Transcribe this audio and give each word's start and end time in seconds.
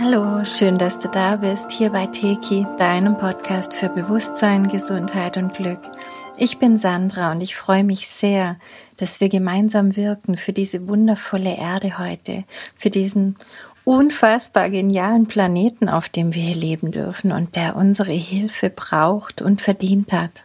Hallo, 0.00 0.42
schön, 0.44 0.78
dass 0.78 0.98
du 0.98 1.08
da 1.08 1.36
bist, 1.36 1.70
hier 1.70 1.90
bei 1.90 2.06
Teki, 2.06 2.66
deinem 2.78 3.18
Podcast 3.18 3.74
für 3.74 3.90
Bewusstsein, 3.90 4.68
Gesundheit 4.68 5.36
und 5.36 5.52
Glück. 5.52 5.80
Ich 6.38 6.56
bin 6.58 6.78
Sandra 6.78 7.30
und 7.32 7.42
ich 7.42 7.56
freue 7.56 7.84
mich 7.84 8.08
sehr, 8.08 8.56
dass 8.96 9.20
wir 9.20 9.28
gemeinsam 9.28 9.96
wirken 9.96 10.38
für 10.38 10.54
diese 10.54 10.88
wundervolle 10.88 11.58
Erde 11.58 11.98
heute, 11.98 12.44
für 12.74 12.88
diesen 12.88 13.36
unfassbar 13.84 14.70
genialen 14.70 15.26
Planeten, 15.26 15.90
auf 15.90 16.08
dem 16.08 16.32
wir 16.34 16.42
hier 16.42 16.56
leben 16.56 16.90
dürfen 16.90 17.32
und 17.32 17.54
der 17.54 17.76
unsere 17.76 18.12
Hilfe 18.12 18.70
braucht 18.70 19.42
und 19.42 19.60
verdient 19.60 20.10
hat. 20.14 20.44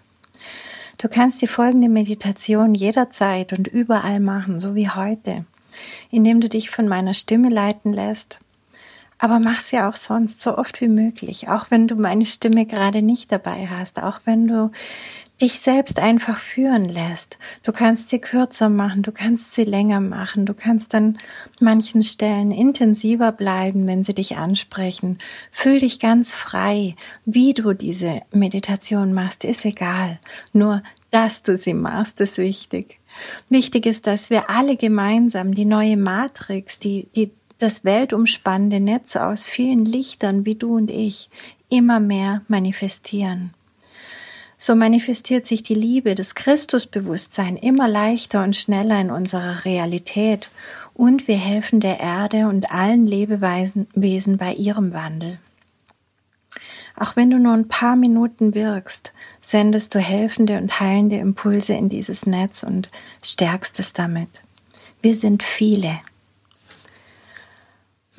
Du 0.97 1.07
kannst 1.07 1.41
die 1.41 1.47
folgende 1.47 1.87
Meditation 1.87 2.75
jederzeit 2.75 3.53
und 3.53 3.69
überall 3.69 4.19
machen, 4.19 4.59
so 4.59 4.75
wie 4.75 4.89
heute, 4.89 5.45
indem 6.11 6.41
du 6.41 6.49
dich 6.49 6.69
von 6.69 6.87
meiner 6.87 7.13
Stimme 7.13 7.49
leiten 7.49 7.93
lässt 7.93 8.39
aber 9.19 9.39
mach 9.39 9.59
sie 9.59 9.79
auch 9.79 9.95
sonst 9.95 10.41
so 10.41 10.57
oft 10.57 10.79
wie 10.81 10.87
möglich, 10.87 11.49
auch 11.49 11.69
wenn 11.69 11.87
du 11.87 11.95
meine 11.95 12.25
Stimme 12.25 12.65
gerade 12.65 13.01
nicht 13.01 13.31
dabei 13.31 13.67
hast, 13.67 14.01
auch 14.01 14.21
wenn 14.23 14.47
du 14.47 14.71
dich 15.41 15.59
selbst 15.59 15.99
einfach 15.99 16.37
führen 16.37 16.85
lässt. 16.85 17.37
Du 17.63 17.71
kannst 17.71 18.09
sie 18.09 18.19
kürzer 18.19 18.69
machen, 18.69 19.03
du 19.03 19.11
kannst 19.11 19.53
sie 19.53 19.63
länger 19.63 19.99
machen, 19.99 20.45
du 20.45 20.53
kannst 20.53 20.95
an 20.95 21.17
manchen 21.59 22.03
Stellen 22.03 22.51
intensiver 22.51 23.31
bleiben, 23.31 23.87
wenn 23.87 24.03
sie 24.03 24.13
dich 24.13 24.37
ansprechen. 24.37 25.17
Fühl 25.51 25.79
dich 25.79 25.99
ganz 25.99 26.33
frei. 26.33 26.95
Wie 27.25 27.53
du 27.53 27.73
diese 27.73 28.21
Meditation 28.31 29.13
machst, 29.13 29.43
ist 29.43 29.65
egal. 29.65 30.19
Nur, 30.51 30.81
dass 31.11 31.41
du 31.41 31.57
sie 31.57 31.73
machst, 31.73 32.19
ist 32.21 32.37
wichtig. 32.37 32.98
Wichtig 33.49 33.85
ist, 33.85 34.07
dass 34.07 34.29
wir 34.29 34.49
alle 34.49 34.77
gemeinsam 34.77 35.53
die 35.53 35.65
neue 35.65 35.97
Matrix, 35.97 36.79
die, 36.79 37.07
die 37.15 37.31
das 37.57 37.83
weltumspannende 37.83 38.79
Netz 38.79 39.15
aus 39.15 39.45
vielen 39.45 39.85
Lichtern 39.85 40.45
wie 40.45 40.55
du 40.55 40.75
und 40.75 40.89
ich 40.89 41.29
immer 41.69 41.99
mehr 41.99 42.41
manifestieren. 42.47 43.53
So 44.57 44.75
manifestiert 44.75 45.47
sich 45.47 45.63
die 45.63 45.73
Liebe, 45.73 46.15
das 46.15 46.35
Christusbewusstsein 46.35 47.55
immer 47.55 47.87
leichter 47.87 48.43
und 48.43 48.57
schneller 48.57 48.99
in 48.99 49.09
unserer 49.09 49.63
Realität 49.63 50.49
und 50.93 51.29
wir 51.29 51.37
helfen 51.37 51.79
der 51.79 52.01
Erde 52.01 52.47
und 52.47 52.69
allen 52.69 53.07
Lebewesen 53.07 53.87
bei 54.37 54.53
ihrem 54.53 54.91
Wandel. 54.91 55.39
Auch 56.99 57.15
wenn 57.15 57.29
du 57.29 57.39
nur 57.39 57.53
ein 57.53 57.67
paar 57.67 57.95
Minuten 57.95 58.53
wirkst, 58.53 59.13
sendest 59.41 59.95
du 59.95 59.99
helfende 59.99 60.57
und 60.57 60.79
heilende 60.79 61.17
Impulse 61.17 61.73
in 61.73 61.89
dieses 61.89 62.25
Netz 62.25 62.63
und 62.63 62.91
stärkst 63.23 63.79
es 63.79 63.93
damit. 63.93 64.43
Wir 65.01 65.15
sind 65.15 65.43
viele 65.43 65.99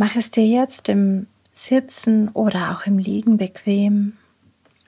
Mach 0.01 0.17
es 0.17 0.31
dir 0.31 0.47
jetzt 0.47 0.89
im 0.89 1.27
Sitzen 1.53 2.31
oder 2.31 2.71
auch 2.71 2.87
im 2.87 2.97
Liegen 2.97 3.37
bequem. 3.37 4.15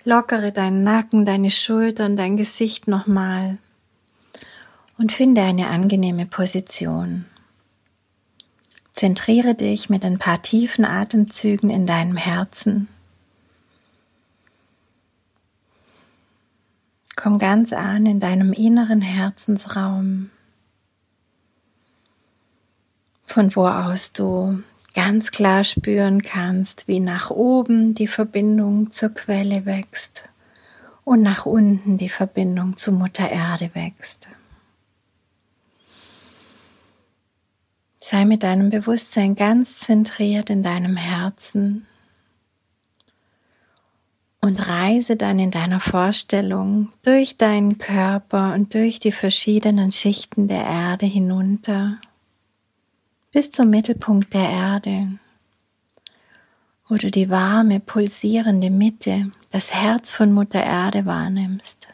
Lockere 0.04 0.52
deinen 0.52 0.84
Nacken, 0.84 1.26
deine 1.26 1.50
Schultern, 1.50 2.16
dein 2.16 2.38
Gesicht 2.38 2.88
nochmal 2.88 3.58
und 4.96 5.12
finde 5.12 5.42
eine 5.42 5.66
angenehme 5.66 6.24
Position. 6.24 7.26
Zentriere 8.94 9.54
dich 9.54 9.90
mit 9.90 10.02
ein 10.02 10.16
paar 10.16 10.40
tiefen 10.40 10.86
Atemzügen 10.86 11.68
in 11.68 11.86
deinem 11.86 12.16
Herzen. 12.16 12.88
Komm 17.22 17.38
ganz 17.38 17.72
an 17.72 18.04
in 18.04 18.18
deinem 18.18 18.52
inneren 18.52 19.00
Herzensraum, 19.00 20.30
von 23.22 23.54
wo 23.54 23.68
aus 23.68 24.12
du 24.12 24.60
ganz 24.92 25.30
klar 25.30 25.62
spüren 25.62 26.22
kannst, 26.22 26.88
wie 26.88 26.98
nach 26.98 27.30
oben 27.30 27.94
die 27.94 28.08
Verbindung 28.08 28.90
zur 28.90 29.10
Quelle 29.10 29.66
wächst 29.66 30.30
und 31.04 31.22
nach 31.22 31.46
unten 31.46 31.96
die 31.96 32.08
Verbindung 32.08 32.76
zu 32.76 32.90
Mutter 32.90 33.30
Erde 33.30 33.70
wächst. 33.72 34.26
Sei 38.00 38.24
mit 38.24 38.42
deinem 38.42 38.70
Bewusstsein 38.70 39.36
ganz 39.36 39.78
zentriert 39.78 40.50
in 40.50 40.64
deinem 40.64 40.96
Herzen 40.96 41.86
und 44.44 44.68
reise 44.68 45.16
dann 45.16 45.38
in 45.38 45.52
deiner 45.52 45.78
Vorstellung 45.78 46.90
durch 47.02 47.36
deinen 47.36 47.78
Körper 47.78 48.54
und 48.54 48.74
durch 48.74 48.98
die 48.98 49.12
verschiedenen 49.12 49.92
Schichten 49.92 50.48
der 50.48 50.64
Erde 50.64 51.06
hinunter 51.06 51.98
bis 53.30 53.52
zum 53.52 53.70
Mittelpunkt 53.70 54.34
der 54.34 54.50
Erde, 54.50 55.18
wo 56.88 56.96
du 56.96 57.10
die 57.10 57.30
warme, 57.30 57.78
pulsierende 57.80 58.68
Mitte, 58.68 59.30
das 59.52 59.72
Herz 59.72 60.14
von 60.14 60.32
Mutter 60.32 60.62
Erde 60.62 61.06
wahrnimmst. 61.06 61.86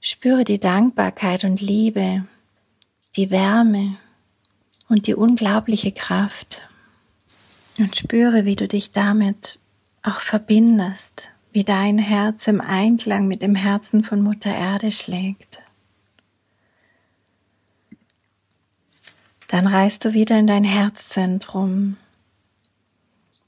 Spüre 0.00 0.44
die 0.44 0.60
Dankbarkeit 0.60 1.44
und 1.44 1.60
Liebe, 1.60 2.24
die 3.16 3.30
Wärme 3.30 3.96
und 4.88 5.06
die 5.06 5.14
unglaubliche 5.14 5.92
Kraft 5.92 6.68
und 7.78 7.96
spüre, 7.96 8.44
wie 8.44 8.56
du 8.56 8.68
dich 8.68 8.90
damit 8.90 9.58
auch 10.02 10.20
verbindest, 10.20 11.30
wie 11.52 11.64
dein 11.64 11.98
Herz 11.98 12.46
im 12.46 12.60
Einklang 12.60 13.26
mit 13.28 13.42
dem 13.42 13.54
Herzen 13.54 14.04
von 14.04 14.22
Mutter 14.22 14.54
Erde 14.54 14.92
schlägt. 14.92 15.62
Dann 19.48 19.66
reist 19.66 20.04
du 20.04 20.12
wieder 20.12 20.38
in 20.38 20.46
dein 20.46 20.64
Herzzentrum, 20.64 21.96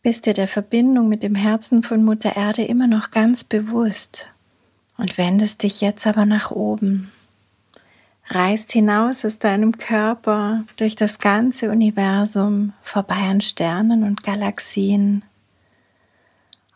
bist 0.02 0.24
dir 0.24 0.32
der 0.32 0.48
Verbindung 0.48 1.08
mit 1.08 1.22
dem 1.22 1.34
Herzen 1.34 1.82
von 1.82 2.02
Mutter 2.02 2.36
Erde 2.36 2.64
immer 2.64 2.86
noch 2.86 3.10
ganz 3.10 3.44
bewusst 3.44 4.28
und 4.96 5.18
wendest 5.18 5.62
dich 5.62 5.82
jetzt 5.82 6.06
aber 6.06 6.24
nach 6.24 6.50
oben. 6.50 7.12
Reist 8.32 8.70
hinaus 8.70 9.24
aus 9.24 9.40
deinem 9.40 9.76
Körper 9.76 10.64
durch 10.76 10.94
das 10.94 11.18
ganze 11.18 11.70
Universum 11.70 12.72
vorbei 12.80 13.16
an 13.16 13.40
Sternen 13.40 14.04
und 14.04 14.22
Galaxien 14.22 15.24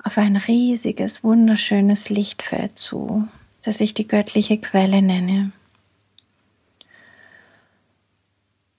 auf 0.02 0.18
ein 0.18 0.36
riesiges, 0.36 1.22
wunderschönes 1.22 2.10
Lichtfeld 2.10 2.76
zu, 2.76 3.28
das 3.62 3.80
ich 3.80 3.94
die 3.94 4.08
göttliche 4.08 4.58
Quelle 4.58 5.00
nenne. 5.00 5.52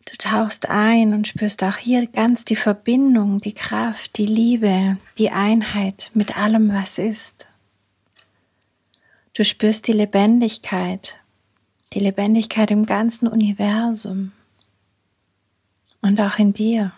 Du 0.04 0.18
tauchst 0.18 0.70
ein 0.70 1.14
und 1.14 1.30
spürst 1.30 1.64
auch 1.64 1.78
hier 1.78 2.06
ganz 2.08 2.44
die 2.44 2.58
Verbindung, 2.58 3.40
die 3.40 3.54
Kraft, 3.54 4.18
die 4.18 4.26
Liebe, 4.26 4.98
die 5.18 5.32
Einheit 5.32 6.12
mit 6.14 6.38
allem, 6.38 6.74
was 6.74 6.98
ist. 6.98 7.48
Du 9.34 9.46
spürst 9.46 9.88
die 9.88 9.94
Lebendigkeit, 9.94 11.18
die 11.96 12.00
Lebendigkeit 12.00 12.70
im 12.72 12.86
ganzen 12.86 13.28
Universum 13.28 14.34
und 16.02 16.20
auch 16.20 16.38
in 16.38 16.54
dir. 16.54 16.92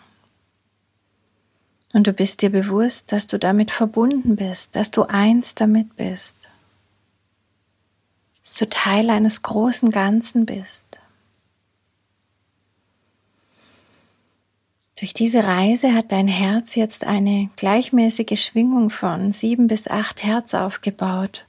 Und 1.92 2.06
du 2.06 2.12
bist 2.12 2.42
dir 2.42 2.50
bewusst, 2.50 3.12
dass 3.12 3.26
du 3.26 3.38
damit 3.38 3.70
verbunden 3.70 4.36
bist, 4.36 4.76
dass 4.76 4.90
du 4.90 5.04
eins 5.04 5.54
damit 5.54 5.96
bist, 5.96 6.36
dass 8.42 8.54
du 8.56 8.68
Teil 8.68 9.08
eines 9.08 9.42
großen 9.42 9.90
Ganzen 9.90 10.44
bist. 10.44 11.00
Durch 14.98 15.14
diese 15.14 15.44
Reise 15.44 15.94
hat 15.94 16.10
dein 16.10 16.26
Herz 16.26 16.74
jetzt 16.74 17.04
eine 17.04 17.50
gleichmäßige 17.54 18.44
Schwingung 18.44 18.90
von 18.90 19.30
sieben 19.30 19.68
bis 19.68 19.86
acht 19.86 20.24
Hertz 20.24 20.54
aufgebaut, 20.54 21.46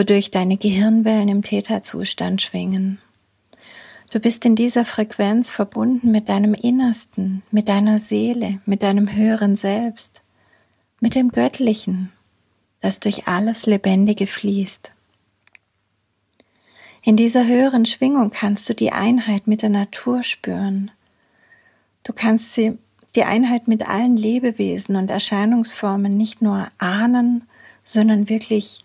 wodurch 0.00 0.30
deine 0.30 0.56
Gehirnwellen 0.56 1.28
im 1.28 1.42
Theta-Zustand 1.42 2.40
schwingen. 2.40 3.00
Du 4.10 4.18
bist 4.18 4.46
in 4.46 4.56
dieser 4.56 4.86
Frequenz 4.86 5.50
verbunden 5.50 6.10
mit 6.10 6.30
deinem 6.30 6.54
Innersten, 6.54 7.42
mit 7.50 7.68
deiner 7.68 7.98
Seele, 7.98 8.62
mit 8.64 8.82
deinem 8.82 9.14
höheren 9.14 9.58
Selbst, 9.58 10.22
mit 11.00 11.14
dem 11.14 11.32
Göttlichen, 11.32 12.10
das 12.80 12.98
durch 12.98 13.28
alles 13.28 13.66
Lebendige 13.66 14.26
fließt. 14.26 14.90
In 17.02 17.18
dieser 17.18 17.46
höheren 17.46 17.84
Schwingung 17.84 18.30
kannst 18.30 18.70
du 18.70 18.74
die 18.74 18.92
Einheit 18.92 19.46
mit 19.46 19.60
der 19.60 19.68
Natur 19.68 20.22
spüren, 20.22 20.90
Du 22.04 22.14
kannst 22.14 22.54
sie, 22.54 22.78
die 23.14 23.24
Einheit 23.24 23.68
mit 23.68 23.86
allen 23.86 24.16
Lebewesen 24.16 24.96
und 24.96 25.10
Erscheinungsformen 25.10 26.16
nicht 26.16 26.40
nur 26.40 26.68
ahnen, 26.78 27.44
sondern 27.84 28.30
wirklich 28.30 28.80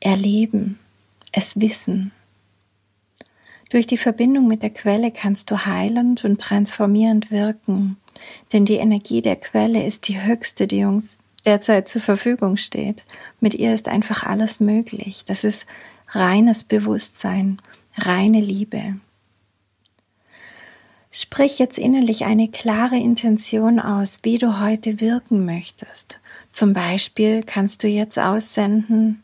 erleben, 0.00 0.78
es 1.32 1.60
wissen. 1.60 2.12
Durch 3.70 3.86
die 3.86 3.98
Verbindung 3.98 4.48
mit 4.48 4.62
der 4.62 4.70
Quelle 4.70 5.10
kannst 5.10 5.50
du 5.50 5.66
heilend 5.66 6.24
und 6.24 6.40
transformierend 6.40 7.30
wirken, 7.30 7.98
denn 8.52 8.64
die 8.64 8.76
Energie 8.76 9.22
der 9.22 9.36
Quelle 9.36 9.86
ist 9.86 10.08
die 10.08 10.22
höchste, 10.22 10.66
die 10.66 10.84
uns 10.84 11.18
derzeit 11.44 11.88
zur 11.88 12.02
Verfügung 12.02 12.56
steht. 12.56 13.04
Mit 13.40 13.54
ihr 13.54 13.74
ist 13.74 13.88
einfach 13.88 14.24
alles 14.24 14.60
möglich. 14.60 15.24
Das 15.26 15.44
ist 15.44 15.66
reines 16.08 16.64
Bewusstsein, 16.64 17.60
reine 17.96 18.40
Liebe. 18.40 18.98
Sprich 21.10 21.58
jetzt 21.58 21.78
innerlich 21.78 22.26
eine 22.26 22.48
klare 22.48 22.96
Intention 22.96 23.80
aus, 23.80 24.18
wie 24.22 24.38
du 24.38 24.60
heute 24.60 25.00
wirken 25.00 25.46
möchtest. 25.46 26.20
Zum 26.52 26.74
Beispiel 26.74 27.42
kannst 27.42 27.82
du 27.82 27.88
jetzt 27.88 28.18
aussenden, 28.18 29.22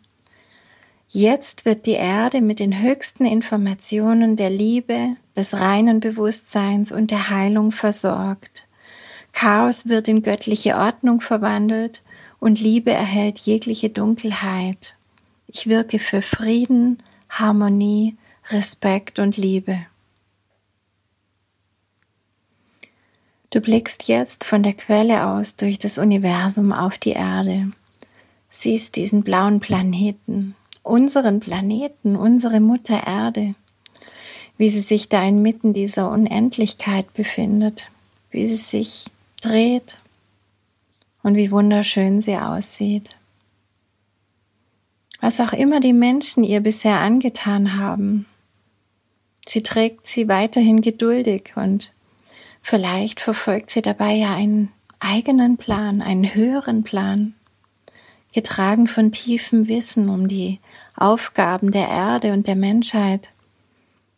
Jetzt 1.17 1.65
wird 1.65 1.87
die 1.87 1.93
Erde 1.93 2.41
mit 2.41 2.59
den 2.59 2.83
höchsten 2.83 3.25
Informationen 3.25 4.35
der 4.35 4.51
Liebe, 4.51 5.17
des 5.37 5.55
reinen 5.55 6.01
Bewusstseins 6.01 6.91
und 6.91 7.13
der 7.13 7.31
Heilung 7.31 7.71
versorgt. 7.71 8.67
Chaos 9.33 9.87
wird 9.89 10.09
in 10.09 10.25
göttliche 10.25 10.75
Ordnung 10.75 11.21
verwandelt 11.21 12.03
und 12.41 12.61
Liebe 12.61 12.91
erhält 12.91 13.39
jegliche 13.39 13.91
Dunkelheit. 13.91 14.97
Ich 15.47 15.69
wirke 15.69 16.01
für 16.01 16.21
Frieden, 16.21 17.01
Harmonie, 17.31 18.17
Respekt 18.51 19.21
und 19.21 19.37
Liebe. 19.37 19.87
Du 23.51 23.61
blickst 23.61 24.09
jetzt 24.09 24.43
von 24.43 24.65
der 24.65 24.75
Quelle 24.75 25.29
aus 25.29 25.55
durch 25.55 25.79
das 25.79 25.99
Universum 25.99 26.73
auf 26.73 26.99
die 26.99 27.13
Erde, 27.13 27.71
siehst 28.51 28.97
diesen 28.97 29.23
blauen 29.23 29.61
Planeten, 29.61 30.57
unseren 30.85 31.41
Planeten, 31.41 32.15
unsere 32.15 32.61
Mutter 32.61 33.05
Erde, 33.05 33.57
wie 34.57 34.71
sie 34.71 34.81
sich 34.81 35.09
da 35.09 35.25
inmitten 35.25 35.73
dieser 35.73 36.09
Unendlichkeit 36.09 37.13
befindet, 37.15 37.91
wie 38.31 38.47
sie 38.47 38.55
sich 38.55 39.07
dreht 39.43 39.99
und 41.25 41.35
wie 41.35 41.51
wunderschön 41.51 42.23
sie 42.23 42.37
aussieht. 42.37 43.17
Was 45.21 45.41
auch 45.41 45.53
immer 45.53 45.81
die 45.81 45.93
Menschen 45.93 46.45
ihr 46.45 46.61
bisher 46.61 47.01
angetan 47.01 47.77
haben, 47.77 48.27
sie 49.49 49.65
trägt 49.65 50.07
sie 50.07 50.29
weiterhin 50.29 50.81
geduldig 50.81 51.55
und 51.57 51.93
Vielleicht 52.67 53.21
verfolgt 53.21 53.69
sie 53.69 53.83
dabei 53.83 54.15
ja 54.15 54.35
einen 54.35 54.73
eigenen 54.99 55.59
Plan, 55.59 56.01
einen 56.01 56.35
höheren 56.35 56.83
Plan, 56.83 57.35
getragen 58.35 58.89
von 58.89 59.13
tiefem 59.13 59.69
Wissen 59.69 60.09
um 60.09 60.29
die 60.29 60.59
Aufgaben 60.97 61.71
der 61.71 61.89
Erde 61.89 62.33
und 62.33 62.47
der 62.47 62.57
Menschheit 62.57 63.31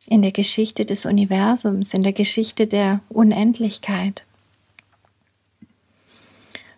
in 0.09 0.23
der 0.23 0.33
Geschichte 0.33 0.87
des 0.87 1.05
Universums, 1.05 1.93
in 1.93 2.03
der 2.03 2.13
Geschichte 2.13 2.67
der 2.67 3.01
Unendlichkeit. 3.09 4.25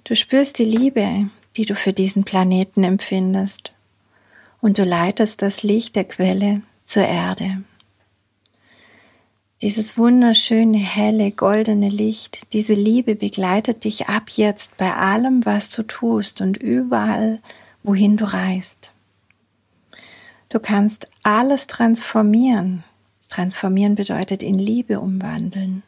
Du 0.04 0.16
spürst 0.16 0.58
die 0.58 0.64
Liebe, 0.64 1.30
die 1.56 1.64
du 1.64 1.74
für 1.74 1.92
diesen 1.92 2.24
Planeten 2.24 2.84
empfindest, 2.84 3.72
und 4.60 4.78
du 4.78 4.84
leitest 4.84 5.40
das 5.40 5.62
Licht 5.62 5.94
der 5.94 6.04
Quelle 6.04 6.62
zur 6.84 7.04
Erde. 7.04 7.62
Dieses 9.60 9.98
wunderschöne, 9.98 10.78
helle, 10.78 11.32
goldene 11.32 11.88
Licht, 11.88 12.52
diese 12.52 12.74
Liebe 12.74 13.16
begleitet 13.16 13.82
dich 13.82 14.08
ab 14.08 14.28
jetzt 14.28 14.76
bei 14.76 14.94
allem, 14.94 15.44
was 15.44 15.68
du 15.68 15.82
tust 15.82 16.40
und 16.40 16.56
überall, 16.58 17.40
wohin 17.82 18.16
du 18.16 18.32
reist. 18.32 18.92
Du 20.48 20.60
kannst 20.60 21.10
alles 21.24 21.66
transformieren. 21.66 22.84
Transformieren 23.30 23.96
bedeutet 23.96 24.44
in 24.44 24.60
Liebe 24.60 25.00
umwandeln, 25.00 25.82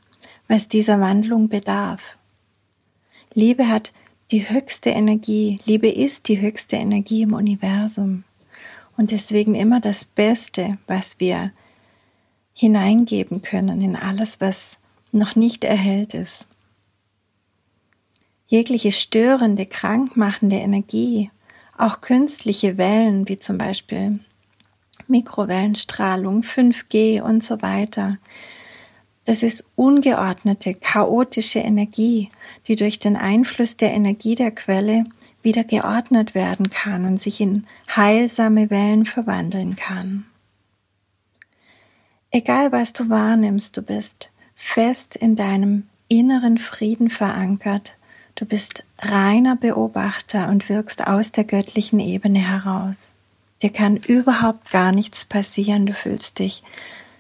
was 0.49 0.67
dieser 0.67 1.01
Wandlung 1.01 1.49
bedarf. 1.49 2.19
Liebe 3.35 3.69
hat 3.69 3.93
die 4.33 4.51
höchste 4.51 4.91
Energie, 4.91 5.61
Liebe 5.65 5.89
ist 5.89 6.27
die 6.27 6.41
höchste 6.41 6.75
Energie 6.75 7.23
im 7.23 7.35
Universum 7.35 8.25
und 8.97 9.13
deswegen 9.13 9.55
immer 9.55 9.81
das 9.81 10.05
Beste, 10.05 10.77
was 10.89 11.21
wir 11.21 11.53
hineingeben 12.61 13.41
können 13.41 13.81
in 13.81 13.97
alles, 13.97 14.39
was 14.43 14.77
noch 15.13 15.35
nicht 15.35 15.65
erhellt 15.65 16.13
ist. 16.13 16.47
Jegliche 18.49 18.93
störende, 18.93 19.65
krankmachende 19.65 20.57
Energie, 20.57 21.31
auch 21.79 22.03
künstliche 22.03 22.77
Wellen 22.77 23.27
wie 23.31 23.39
zum 23.39 23.57
Beispiel 23.57 24.19
Mikrowellenstrahlung, 25.09 26.43
5G 26.43 27.23
und 27.23 27.43
so 27.43 27.63
weiter, 27.63 28.19
das 29.25 29.43
ist 29.43 29.65
ungeordnete, 29.75 30.75
chaotische 30.75 31.61
Energie, 31.61 32.29
die 32.67 32.77
durch 32.77 32.99
den 32.99 33.17
Einfluss 33.17 33.79
der 33.79 33.95
Energie 33.95 34.35
der 34.35 34.51
Quelle 34.51 35.05
wieder 35.43 35.65
geordnet 35.65 36.35
werden 36.35 36.69
kann 36.69 37.07
und 37.07 37.23
sich 37.23 37.41
in 37.41 37.67
heilsame 37.89 38.69
Wellen 38.69 39.07
verwandeln 39.07 39.77
kann. 39.77 40.27
Egal 42.33 42.71
was 42.71 42.93
du 42.93 43.09
wahrnimmst, 43.09 43.77
du 43.77 43.83
bist 43.83 44.31
fest 44.55 45.17
in 45.17 45.35
deinem 45.35 45.89
inneren 46.09 46.59
Frieden 46.59 47.11
verankert. 47.11 47.97
Du 48.37 48.45
bist 48.45 48.85
reiner 48.99 49.57
Beobachter 49.57 50.49
und 50.49 50.69
wirkst 50.69 51.07
aus 51.07 51.33
der 51.33 51.45
göttlichen 51.45 51.99
Ebene 51.99 52.39
heraus. 52.39 53.15
Dir 53.63 53.71
kann 53.71 53.97
überhaupt 53.97 54.71
gar 54.71 54.93
nichts 54.93 55.25
passieren. 55.25 55.87
Du 55.87 55.93
fühlst 55.93 56.39
dich 56.39 56.63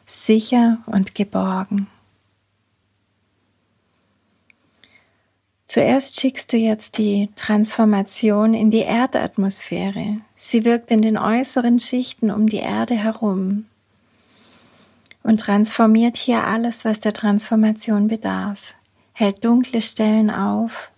sicher 0.07 0.79
und 0.87 1.15
geborgen. 1.15 1.89
Zuerst 5.67 6.21
schickst 6.21 6.53
du 6.53 6.57
jetzt 6.57 6.99
die 6.99 7.31
Transformation 7.37 8.55
in 8.55 8.71
die 8.71 8.81
Erdatmosphäre. 8.81 10.19
Sie 10.37 10.65
wirkt 10.65 10.91
in 10.91 11.03
den 11.03 11.17
äußeren 11.17 11.79
Schichten 11.81 12.31
um 12.31 12.49
die 12.49 12.59
Erde 12.59 12.95
herum 12.95 13.67
und 15.22 15.40
transformiert 15.40 16.17
hier 16.17 16.46
alles, 16.46 16.84
was 16.84 17.00
der 17.00 17.12
Transformation 17.12 18.08
bedarf, 18.08 18.75
hält 19.12 19.44
dunkle 19.44 19.82
Stellen 19.82 20.31
auf 20.31 20.93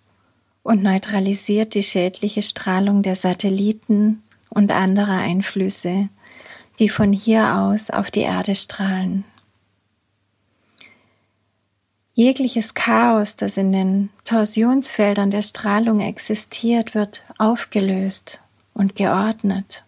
und 0.63 0.83
neutralisiert 0.83 1.75
die 1.75 1.83
schädliche 1.83 2.43
Strahlung 2.43 3.03
der 3.03 3.17
Satelliten 3.17 4.23
und 4.49 4.71
anderer 4.71 5.19
Einflüsse, 5.19 6.09
die 6.79 6.89
von 6.89 7.13
hier 7.13 7.57
aus 7.57 7.91
auf 7.91 8.11
die 8.11 8.21
Erde 8.21 8.55
strahlen. 8.55 9.25
Jegliches 12.15 12.75
Chaos, 12.75 13.37
das 13.37 13.57
in 13.57 13.73
den 13.73 14.11
Torsionsfeldern 14.25 15.31
der 15.31 15.43
Strahlung 15.43 16.01
existiert, 16.01 16.95
wird 16.95 17.25
aufgelöst 17.39 18.43
und 18.75 18.97
geordnet 18.97 19.85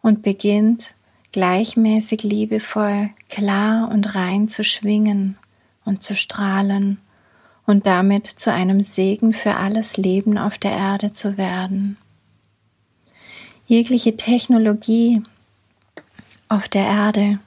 und 0.00 0.22
beginnt 0.22 0.94
gleichmäßig 1.34 2.22
liebevoll, 2.22 3.10
klar 3.28 3.90
und 3.90 4.14
rein 4.14 4.46
zu 4.48 4.62
schwingen 4.62 5.36
und 5.84 6.04
zu 6.04 6.14
strahlen 6.14 6.98
und 7.66 7.86
damit 7.86 8.28
zu 8.28 8.52
einem 8.52 8.80
Segen 8.80 9.32
für 9.32 9.56
alles 9.56 9.96
Leben 9.96 10.38
auf 10.38 10.58
der 10.58 10.70
Erde 10.70 11.12
zu 11.12 11.36
werden. 11.36 11.96
Jegliche 13.66 14.16
Technologie 14.16 15.24
auf 16.48 16.68
der 16.68 16.84
Erde, 16.84 17.40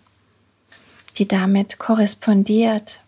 die 1.15 1.25
damit 1.29 1.79
korrespondiert, 1.79 2.99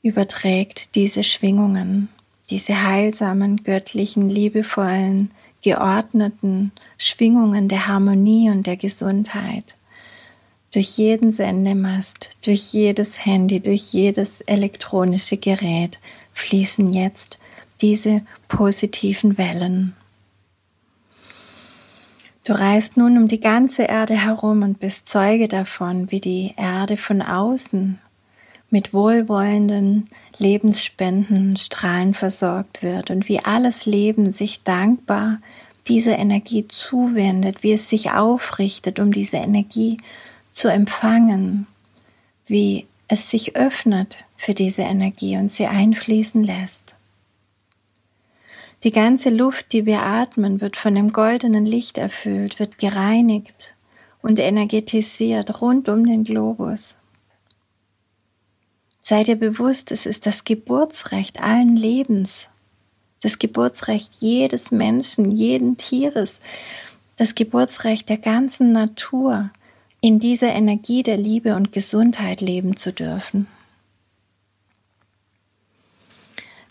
überträgt 0.00 0.94
diese 0.94 1.22
Schwingungen, 1.22 2.08
diese 2.48 2.82
heilsamen, 2.82 3.62
göttlichen, 3.62 4.30
liebevollen, 4.30 5.32
geordneten 5.62 6.72
Schwingungen 6.96 7.68
der 7.68 7.86
Harmonie 7.86 8.50
und 8.50 8.66
der 8.66 8.76
Gesundheit 8.76 9.78
durch 10.72 10.98
jeden 10.98 11.32
Sendemast, 11.32 12.30
durch 12.44 12.72
jedes 12.72 13.24
Handy, 13.24 13.60
durch 13.60 13.92
jedes 13.92 14.42
elektronische 14.42 15.36
Gerät 15.36 15.98
fließen 16.34 16.92
jetzt 16.92 17.38
diese 17.80 18.22
positiven 18.48 19.38
Wellen. 19.38 19.94
Du 22.44 22.52
reist 22.52 22.96
nun 22.96 23.18
um 23.18 23.28
die 23.28 23.40
ganze 23.40 23.84
Erde 23.84 24.14
herum 24.14 24.62
und 24.62 24.80
bist 24.80 25.08
Zeuge 25.08 25.48
davon, 25.48 26.10
wie 26.10 26.20
die 26.20 26.54
Erde 26.56 26.96
von 26.96 27.22
außen 27.22 27.98
mit 28.70 28.92
wohlwollenden, 28.94 30.08
lebensspendenden 30.38 31.56
Strahlen 31.56 32.14
versorgt 32.14 32.82
wird 32.82 33.10
und 33.10 33.28
wie 33.28 33.40
alles 33.40 33.86
Leben 33.86 34.32
sich 34.32 34.62
dankbar 34.62 35.38
dieser 35.86 36.18
Energie 36.18 36.66
zuwendet, 36.68 37.62
wie 37.62 37.72
es 37.72 37.88
sich 37.88 38.12
aufrichtet, 38.12 39.00
um 39.00 39.12
diese 39.12 39.38
Energie 39.38 39.98
zu 40.52 40.68
empfangen, 40.68 41.66
wie 42.46 42.86
es 43.08 43.30
sich 43.30 43.56
öffnet 43.56 44.24
für 44.36 44.54
diese 44.54 44.82
Energie 44.82 45.36
und 45.36 45.50
sie 45.50 45.66
einfließen 45.66 46.44
lässt. 46.44 46.94
Die 48.84 48.92
ganze 48.92 49.30
Luft, 49.30 49.72
die 49.72 49.86
wir 49.86 50.02
atmen, 50.02 50.60
wird 50.60 50.76
von 50.76 50.94
dem 50.94 51.12
goldenen 51.12 51.66
Licht 51.66 51.98
erfüllt, 51.98 52.60
wird 52.60 52.78
gereinigt 52.78 53.74
und 54.22 54.38
energetisiert 54.38 55.60
rund 55.60 55.88
um 55.88 56.06
den 56.06 56.22
Globus. 56.22 56.97
Sei 59.08 59.24
dir 59.24 59.36
bewusst, 59.36 59.90
es 59.90 60.04
ist 60.04 60.26
das 60.26 60.44
Geburtsrecht 60.44 61.40
allen 61.40 61.76
Lebens, 61.76 62.48
das 63.22 63.38
Geburtsrecht 63.38 64.16
jedes 64.18 64.70
Menschen, 64.70 65.30
jeden 65.30 65.78
Tieres, 65.78 66.40
das 67.16 67.34
Geburtsrecht 67.34 68.10
der 68.10 68.18
ganzen 68.18 68.72
Natur, 68.72 69.48
in 70.02 70.20
dieser 70.20 70.48
Energie 70.48 71.02
der 71.02 71.16
Liebe 71.16 71.56
und 71.56 71.72
Gesundheit 71.72 72.42
leben 72.42 72.76
zu 72.76 72.92
dürfen. 72.92 73.46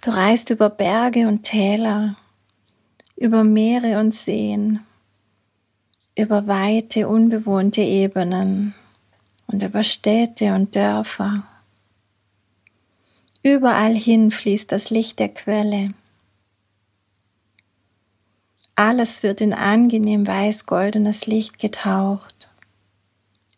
Du 0.01 0.11
reist 0.11 0.51
über 0.51 0.69
Berge 0.69 1.27
und 1.27 1.41
Täler, 1.41 2.17
über 3.15 3.43
Meere 3.43 3.99
und 3.99 4.13
Seen, 4.13 4.81
über 6.15 6.45
weite, 6.45 7.07
unbewohnte 7.07 7.81
Ebenen 7.81 8.75
und 9.47 9.63
über 9.63 9.81
Städte 9.81 10.53
und 10.53 10.75
Dörfer. 10.75 11.43
Überall 13.47 13.95
hin 13.95 14.29
fließt 14.31 14.73
das 14.73 14.89
Licht 14.89 15.19
der 15.19 15.29
Quelle. 15.29 15.93
Alles 18.75 19.23
wird 19.23 19.39
in 19.39 19.53
angenehm 19.53 20.27
weiß-goldenes 20.27 21.27
Licht 21.27 21.57
getaucht. 21.57 22.49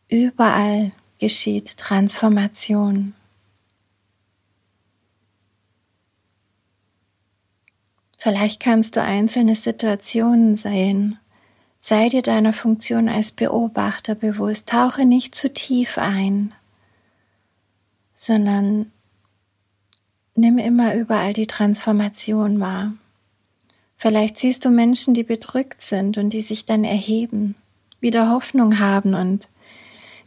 Überall 0.08 0.91
geschieht 1.17 1.75
Transformation. 1.79 3.15
Vielleicht 8.19 8.60
kannst 8.60 8.96
du 8.96 9.01
einzelne 9.01 9.55
Situationen 9.55 10.55
sehen. 10.55 11.17
Sei 11.79 12.10
dir 12.10 12.22
deiner 12.22 12.53
Funktion 12.53 13.10
als 13.10 13.31
Beobachter 13.31 14.13
bewusst. 14.13 14.69
Tauche 14.69 15.08
nicht 15.08 15.34
zu 15.34 15.51
tief 15.51 15.98
ein, 15.98 16.53
sondern 18.13 18.91
nimm 20.39 20.58
immer 20.58 20.96
überall 20.96 21.34
die 21.34 21.48
Transformation 21.48 22.60
wahr. 22.60 22.93
Vielleicht 23.98 24.39
siehst 24.39 24.63
du 24.65 24.69
Menschen, 24.69 25.13
die 25.13 25.24
bedrückt 25.24 25.81
sind 25.81 26.17
und 26.17 26.31
die 26.31 26.41
sich 26.41 26.65
dann 26.65 26.84
erheben, 26.84 27.55
wieder 28.00 28.29
Hoffnung 28.29 28.79
haben 28.79 29.13
und 29.13 29.50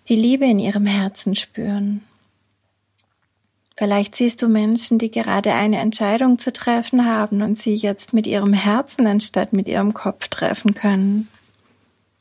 die 0.08 0.16
Liebe 0.16 0.44
in 0.44 0.58
ihrem 0.58 0.86
Herzen 0.86 1.34
spüren. 1.34 2.02
Vielleicht 3.76 4.14
siehst 4.14 4.42
du 4.42 4.48
Menschen, 4.48 4.98
die 4.98 5.10
gerade 5.10 5.54
eine 5.54 5.78
Entscheidung 5.78 6.38
zu 6.38 6.52
treffen 6.52 7.06
haben 7.06 7.40
und 7.40 7.58
sie 7.58 7.74
jetzt 7.74 8.12
mit 8.12 8.26
ihrem 8.26 8.52
Herzen 8.52 9.06
anstatt 9.06 9.52
mit 9.52 9.66
ihrem 9.66 9.94
Kopf 9.94 10.28
treffen 10.28 10.74
können. 10.74 11.28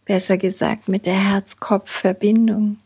Besser 0.06 0.38
gesagt 0.38 0.88
mit 0.88 1.06
der 1.06 1.30
Herz-Kopf-Verbindung. 1.30 2.78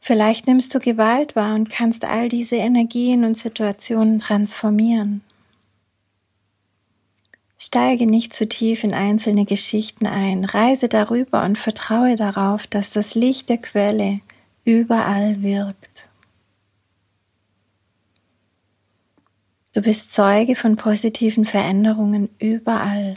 Vielleicht 0.00 0.46
nimmst 0.46 0.74
du 0.74 0.78
Gewalt 0.78 1.36
wahr 1.36 1.54
und 1.54 1.70
kannst 1.70 2.04
all 2.04 2.28
diese 2.28 2.56
Energien 2.56 3.24
und 3.24 3.36
Situationen 3.36 4.18
transformieren. 4.18 5.22
Steige 7.58 8.06
nicht 8.06 8.32
zu 8.32 8.48
tief 8.48 8.84
in 8.84 8.94
einzelne 8.94 9.44
Geschichten 9.44 10.06
ein, 10.06 10.46
reise 10.46 10.88
darüber 10.88 11.44
und 11.44 11.58
vertraue 11.58 12.16
darauf, 12.16 12.66
dass 12.66 12.90
das 12.90 13.14
Licht 13.14 13.50
der 13.50 13.58
Quelle 13.58 14.20
überall 14.64 15.42
wirkt. 15.42 16.08
Du 19.74 19.82
bist 19.82 20.10
Zeuge 20.10 20.56
von 20.56 20.76
positiven 20.76 21.44
Veränderungen 21.44 22.30
überall. 22.38 23.14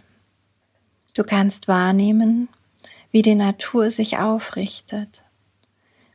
Du 1.13 1.23
kannst 1.23 1.67
wahrnehmen, 1.67 2.49
wie 3.11 3.21
die 3.21 3.35
Natur 3.35 3.91
sich 3.91 4.17
aufrichtet, 4.17 5.22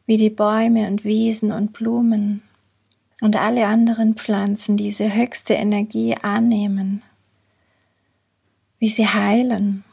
wie 0.09 0.17
die 0.17 0.31
Bäume 0.31 0.87
und 0.87 1.05
Wiesen 1.05 1.53
und 1.53 1.75
Blumen 1.75 2.43
und 3.21 3.37
alle 3.37 3.67
anderen 3.67 4.15
Pflanzen 4.15 4.79
diese 4.79 5.15
höchste 5.15 5.53
Energie 5.53 6.15
annehmen, 6.15 7.03
wie 8.79 8.89
sie 8.89 9.07
heilen, 9.07 9.85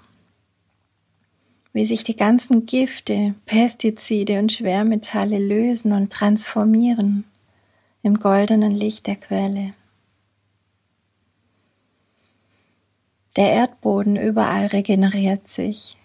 wie 1.73 1.85
sich 1.85 2.05
die 2.05 2.15
ganzen 2.15 2.65
Gifte, 2.65 3.35
Pestizide 3.45 4.39
und 4.39 4.53
Schwermetalle 4.53 5.37
lösen 5.37 5.91
und 5.91 6.13
transformieren 6.13 7.25
im 8.01 8.17
goldenen 8.17 8.71
Licht 8.71 9.07
der 9.07 9.17
Quelle. 9.17 9.73
Der 13.35 13.51
Erdboden 13.51 14.15
überall 14.15 14.67
regeneriert 14.67 15.49
sich, 15.49 15.97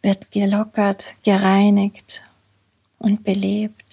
wird 0.00 0.30
gelockert, 0.30 1.06
gereinigt 1.24 2.22
und 2.98 3.24
belebt. 3.24 3.84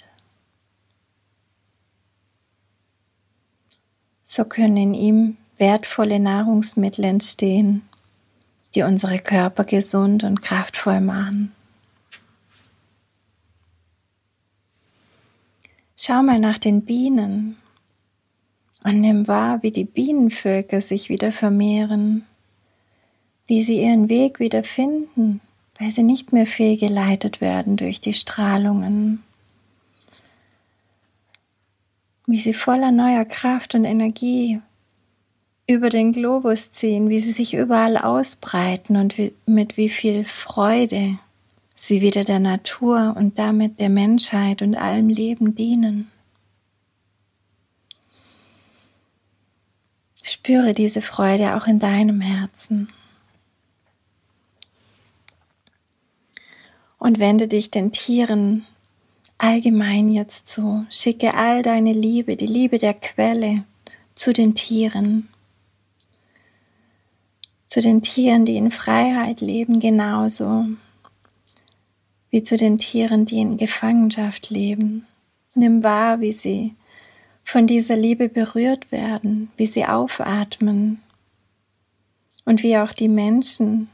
So 4.23 4.43
können 4.45 4.77
in 4.77 4.93
ihm 4.93 5.37
wertvolle 5.57 6.19
Nahrungsmittel 6.19 7.05
entstehen, 7.05 7.83
die 8.73 8.83
unsere 8.83 9.19
Körper 9.19 9.63
gesund 9.63 10.23
und 10.23 10.41
kraftvoll 10.41 10.99
machen. 10.99 11.53
Schau 15.95 16.21
mal 16.23 16.39
nach 16.39 16.57
den 16.57 16.83
Bienen 16.83 17.57
und 18.83 18.99
nimm 18.99 19.27
wahr, 19.27 19.63
wie 19.63 19.71
die 19.71 19.85
Bienenvölker 19.85 20.81
sich 20.81 21.09
wieder 21.09 21.31
vermehren 21.31 22.25
wie 23.47 23.63
sie 23.63 23.81
ihren 23.81 24.09
Weg 24.09 24.39
wieder 24.39 24.63
finden, 24.63 25.41
weil 25.79 25.91
sie 25.91 26.03
nicht 26.03 26.31
mehr 26.31 26.47
fehlgeleitet 26.47 27.41
werden 27.41 27.77
durch 27.77 28.01
die 28.01 28.13
Strahlungen, 28.13 29.23
wie 32.27 32.39
sie 32.39 32.53
voller 32.53 32.91
neuer 32.91 33.25
Kraft 33.25 33.75
und 33.75 33.85
Energie 33.85 34.61
über 35.67 35.89
den 35.89 36.13
Globus 36.13 36.71
ziehen, 36.71 37.09
wie 37.09 37.19
sie 37.19 37.31
sich 37.31 37.53
überall 37.55 37.97
ausbreiten 37.97 38.97
und 38.97 39.17
wie, 39.17 39.33
mit 39.45 39.77
wie 39.77 39.89
viel 39.89 40.23
Freude 40.23 41.17
sie 41.75 42.01
wieder 42.01 42.23
der 42.23 42.39
Natur 42.39 43.15
und 43.17 43.37
damit 43.37 43.79
der 43.79 43.89
Menschheit 43.89 44.61
und 44.61 44.75
allem 44.75 45.09
Leben 45.09 45.55
dienen. 45.55 46.11
Spüre 50.23 50.73
diese 50.73 51.01
Freude 51.01 51.55
auch 51.55 51.67
in 51.67 51.79
deinem 51.79 52.21
Herzen. 52.21 52.89
Und 57.05 57.19
wende 57.19 57.47
dich 57.47 57.69
den 57.69 57.91
Tieren 57.91 58.65
allgemein 59.37 60.09
jetzt 60.09 60.47
zu. 60.47 60.87
Schicke 60.89 61.35
all 61.35 61.61
deine 61.61 61.93
Liebe, 61.93 62.35
die 62.35 62.47
Liebe 62.47 62.79
der 62.79 62.95
Quelle 62.95 63.63
zu 64.15 64.33
den 64.33 64.55
Tieren. 64.55 65.29
Zu 67.67 67.83
den 67.83 68.01
Tieren, 68.01 68.45
die 68.45 68.57
in 68.57 68.71
Freiheit 68.71 69.39
leben, 69.41 69.79
genauso 69.79 70.65
wie 72.31 72.41
zu 72.41 72.57
den 72.57 72.79
Tieren, 72.79 73.27
die 73.27 73.37
in 73.37 73.57
Gefangenschaft 73.57 74.49
leben. 74.49 75.05
Nimm 75.53 75.83
wahr, 75.83 76.21
wie 76.21 76.31
sie 76.31 76.73
von 77.43 77.67
dieser 77.67 77.97
Liebe 77.97 78.29
berührt 78.29 78.91
werden, 78.91 79.51
wie 79.57 79.67
sie 79.67 79.85
aufatmen 79.85 81.03
und 82.45 82.63
wie 82.63 82.79
auch 82.79 82.93
die 82.93 83.09
Menschen 83.09 83.89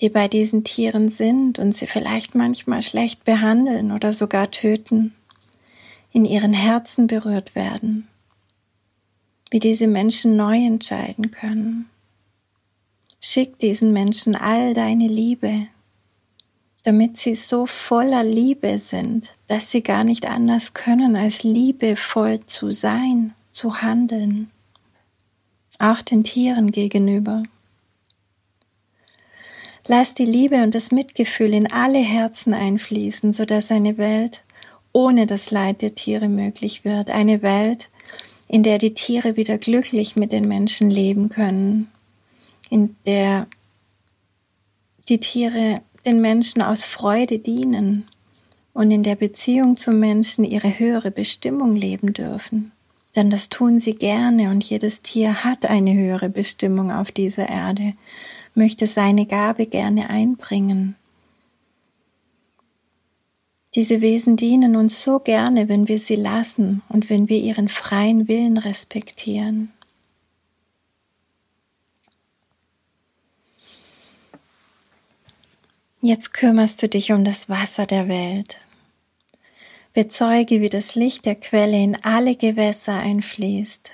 die 0.00 0.08
bei 0.08 0.28
diesen 0.28 0.64
Tieren 0.64 1.10
sind 1.10 1.58
und 1.58 1.76
sie 1.76 1.86
vielleicht 1.86 2.34
manchmal 2.34 2.82
schlecht 2.82 3.24
behandeln 3.24 3.92
oder 3.92 4.12
sogar 4.12 4.50
töten, 4.50 5.14
in 6.12 6.24
ihren 6.24 6.52
Herzen 6.52 7.06
berührt 7.06 7.54
werden, 7.54 8.08
wie 9.50 9.58
diese 9.58 9.86
Menschen 9.86 10.36
neu 10.36 10.56
entscheiden 10.56 11.30
können. 11.30 11.90
Schick 13.20 13.58
diesen 13.58 13.92
Menschen 13.92 14.36
all 14.36 14.74
deine 14.74 15.08
Liebe, 15.08 15.66
damit 16.84 17.18
sie 17.18 17.34
so 17.34 17.66
voller 17.66 18.22
Liebe 18.22 18.78
sind, 18.78 19.34
dass 19.48 19.70
sie 19.70 19.82
gar 19.82 20.04
nicht 20.04 20.26
anders 20.26 20.74
können, 20.74 21.16
als 21.16 21.42
liebevoll 21.42 22.40
zu 22.46 22.70
sein, 22.70 23.34
zu 23.50 23.82
handeln, 23.82 24.50
auch 25.78 26.00
den 26.00 26.24
Tieren 26.24 26.70
gegenüber. 26.70 27.42
Lass 29.90 30.12
die 30.12 30.26
Liebe 30.26 30.62
und 30.62 30.74
das 30.74 30.92
Mitgefühl 30.92 31.54
in 31.54 31.72
alle 31.72 31.98
Herzen 31.98 32.52
einfließen, 32.52 33.32
so 33.32 33.46
dass 33.46 33.70
eine 33.70 33.96
Welt 33.96 34.44
ohne 34.92 35.26
das 35.26 35.50
Leid 35.50 35.80
der 35.80 35.94
Tiere 35.94 36.28
möglich 36.28 36.84
wird. 36.84 37.10
Eine 37.10 37.40
Welt, 37.40 37.88
in 38.48 38.62
der 38.62 38.76
die 38.76 38.92
Tiere 38.92 39.36
wieder 39.36 39.56
glücklich 39.56 40.14
mit 40.14 40.30
den 40.30 40.46
Menschen 40.46 40.90
leben 40.90 41.30
können. 41.30 41.90
In 42.68 42.96
der 43.06 43.46
die 45.08 45.20
Tiere 45.20 45.80
den 46.04 46.20
Menschen 46.20 46.60
aus 46.60 46.84
Freude 46.84 47.38
dienen 47.38 48.08
und 48.74 48.90
in 48.90 49.02
der 49.02 49.16
Beziehung 49.16 49.78
zum 49.78 49.98
Menschen 50.00 50.44
ihre 50.44 50.78
höhere 50.78 51.10
Bestimmung 51.10 51.74
leben 51.74 52.12
dürfen. 52.12 52.72
Denn 53.16 53.30
das 53.30 53.48
tun 53.48 53.80
sie 53.80 53.94
gerne 53.94 54.50
und 54.50 54.62
jedes 54.62 55.00
Tier 55.00 55.44
hat 55.44 55.64
eine 55.64 55.94
höhere 55.94 56.28
Bestimmung 56.28 56.92
auf 56.92 57.10
dieser 57.10 57.48
Erde 57.48 57.94
möchte 58.58 58.86
seine 58.86 59.24
Gabe 59.24 59.66
gerne 59.66 60.10
einbringen. 60.10 60.96
Diese 63.74 64.00
Wesen 64.00 64.36
dienen 64.36 64.76
uns 64.76 65.04
so 65.04 65.20
gerne, 65.20 65.68
wenn 65.68 65.88
wir 65.88 65.98
sie 65.98 66.16
lassen 66.16 66.82
und 66.88 67.08
wenn 67.08 67.28
wir 67.28 67.38
ihren 67.38 67.68
freien 67.68 68.28
Willen 68.28 68.58
respektieren. 68.58 69.72
Jetzt 76.00 76.32
kümmerst 76.32 76.82
du 76.82 76.88
dich 76.88 77.12
um 77.12 77.24
das 77.24 77.48
Wasser 77.48 77.86
der 77.86 78.08
Welt. 78.08 78.60
Bezeuge, 79.94 80.60
wie 80.60 80.68
das 80.68 80.94
Licht 80.94 81.24
der 81.24 81.34
Quelle 81.34 81.76
in 81.76 81.96
alle 82.04 82.36
Gewässer 82.36 82.94
einfließt, 82.98 83.90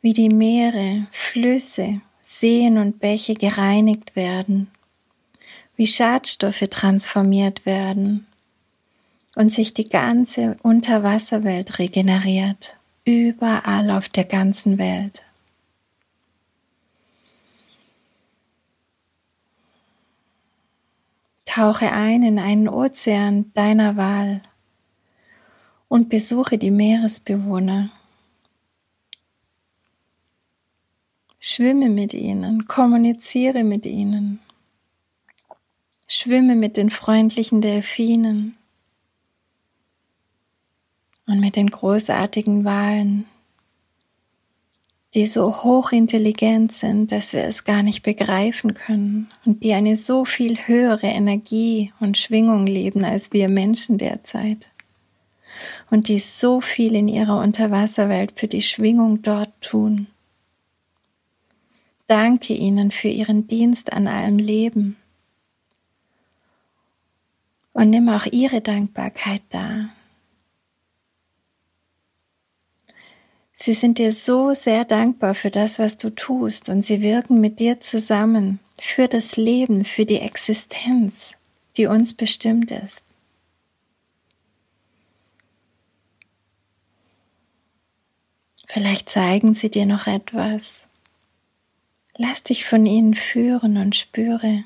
wie 0.00 0.12
die 0.12 0.28
Meere, 0.28 1.06
Flüsse, 1.12 2.00
Seen 2.42 2.76
und 2.76 2.98
Bäche 2.98 3.34
gereinigt 3.34 4.16
werden, 4.16 4.68
wie 5.76 5.86
Schadstoffe 5.86 6.66
transformiert 6.70 7.64
werden 7.64 8.26
und 9.36 9.54
sich 9.54 9.74
die 9.74 9.88
ganze 9.88 10.56
Unterwasserwelt 10.64 11.78
regeneriert, 11.78 12.76
überall 13.04 13.92
auf 13.92 14.08
der 14.08 14.24
ganzen 14.24 14.78
Welt. 14.78 15.22
Tauche 21.44 21.92
ein 21.92 22.24
in 22.24 22.40
einen 22.40 22.68
Ozean 22.68 23.52
deiner 23.54 23.96
Wahl 23.96 24.40
und 25.86 26.08
besuche 26.08 26.58
die 26.58 26.72
Meeresbewohner. 26.72 27.92
Schwimme 31.44 31.88
mit 31.88 32.14
ihnen, 32.14 32.68
kommuniziere 32.68 33.64
mit 33.64 33.84
ihnen. 33.84 34.38
Schwimme 36.06 36.54
mit 36.54 36.76
den 36.76 36.90
freundlichen 36.90 37.60
Delfinen 37.60 38.56
und 41.26 41.40
mit 41.40 41.56
den 41.56 41.70
großartigen 41.70 42.64
Walen 42.64 43.26
die 45.14 45.26
so 45.26 45.62
hochintelligent 45.62 46.72
sind, 46.72 47.12
dass 47.12 47.34
wir 47.34 47.42
es 47.44 47.64
gar 47.64 47.82
nicht 47.82 48.02
begreifen 48.02 48.72
können 48.74 49.30
und 49.44 49.62
die 49.62 49.74
eine 49.74 49.96
so 49.96 50.24
viel 50.24 50.56
höhere 50.56 51.08
Energie 51.08 51.92
und 52.00 52.16
Schwingung 52.16 52.66
leben 52.66 53.04
als 53.04 53.32
wir 53.32 53.48
Menschen 53.48 53.98
derzeit 53.98 54.68
und 55.90 56.08
die 56.08 56.18
so 56.18 56.62
viel 56.62 56.94
in 56.94 57.08
ihrer 57.08 57.38
Unterwasserwelt 57.40 58.32
für 58.40 58.48
die 58.48 58.62
Schwingung 58.62 59.20
dort 59.20 59.52
tun. 59.60 60.06
Danke 62.12 62.52
ihnen 62.52 62.90
für 62.90 63.08
ihren 63.08 63.46
Dienst 63.46 63.90
an 63.94 64.06
allem 64.06 64.36
Leben 64.36 64.98
und 67.72 67.88
nimm 67.88 68.10
auch 68.10 68.26
ihre 68.26 68.60
Dankbarkeit 68.60 69.40
dar. 69.48 69.88
Sie 73.54 73.72
sind 73.72 73.96
dir 73.96 74.12
so 74.12 74.52
sehr 74.52 74.84
dankbar 74.84 75.34
für 75.34 75.50
das, 75.50 75.78
was 75.78 75.96
du 75.96 76.10
tust, 76.10 76.68
und 76.68 76.82
sie 76.82 77.00
wirken 77.00 77.40
mit 77.40 77.60
dir 77.60 77.80
zusammen 77.80 78.60
für 78.78 79.08
das 79.08 79.38
Leben, 79.38 79.86
für 79.86 80.04
die 80.04 80.18
Existenz, 80.18 81.32
die 81.78 81.86
uns 81.86 82.12
bestimmt 82.12 82.72
ist. 82.72 83.04
Vielleicht 88.66 89.08
zeigen 89.08 89.54
sie 89.54 89.70
dir 89.70 89.86
noch 89.86 90.06
etwas. 90.06 90.86
Lass 92.18 92.42
dich 92.42 92.66
von 92.66 92.84
ihnen 92.84 93.14
führen 93.14 93.78
und 93.78 93.96
spüre, 93.96 94.64